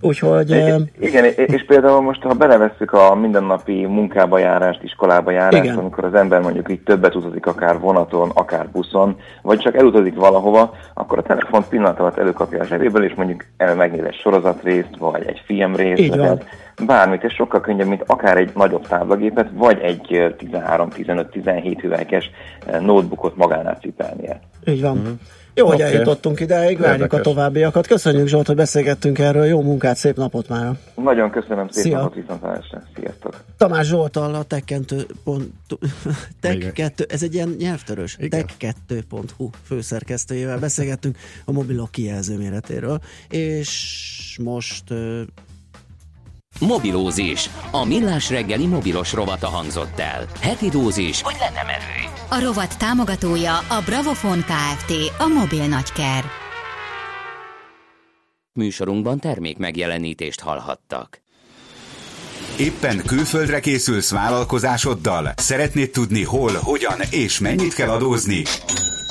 [0.00, 0.50] Úgyhogy...
[0.98, 5.78] Igen, és például most, ha belevesszük a mindennapi munkába járást, iskolába járást, Igen.
[5.78, 10.74] amikor az ember mondjuk így többet utazik, akár vonaton, akár buszon, vagy csak elutazik valahova,
[10.94, 13.44] akkor a telefon pillanat alatt előkapja a zsebéből, és mondjuk
[13.76, 16.44] megnéz egy sorozatrészt, vagy egy filmrészt, vagy
[16.86, 22.30] bármit, és sokkal könnyebb, mint akár egy nagyobb táblagépet, vagy egy 13-15-17 hüvelykes
[22.80, 24.40] notebookot magánál cipelnie.
[24.64, 24.96] Így van.
[24.96, 25.12] Mm-hmm.
[25.56, 25.76] Jó, okay.
[25.76, 27.18] hogy eljutottunk ideig, várjuk Érdekes.
[27.18, 27.86] a továbbiakat.
[27.86, 29.44] Köszönjük Zsolt, hogy beszélgettünk erről.
[29.44, 30.72] Jó munkát, szép napot már.
[30.94, 31.96] Nagyon köszönöm, szép Szia.
[31.96, 32.82] napot viszontlátásra.
[32.96, 33.44] Sziasztok.
[33.56, 35.06] Tamás Zsoltal a Tech2.
[36.42, 38.16] Tech2, ez egy ilyen nyelvtörös.
[38.20, 42.98] Tech2.hu főszerkesztőjével beszélgettünk a mobilok kijelző méretéről.
[43.28, 44.84] És most
[46.60, 47.50] Mobilózis.
[47.70, 50.26] A millás reggeli mobilos rovata hangzott el.
[50.40, 52.12] Heti dózis, hogy lenne merő.
[52.28, 54.92] A rovat támogatója a Bravofon Kft.
[55.18, 56.24] A mobil nagyker.
[58.52, 61.22] Műsorunkban termék megjelenítést hallhattak.
[62.58, 65.32] Éppen külföldre készülsz vállalkozásoddal?
[65.36, 68.42] Szeretnéd tudni hol, hogyan és mennyit kell adózni?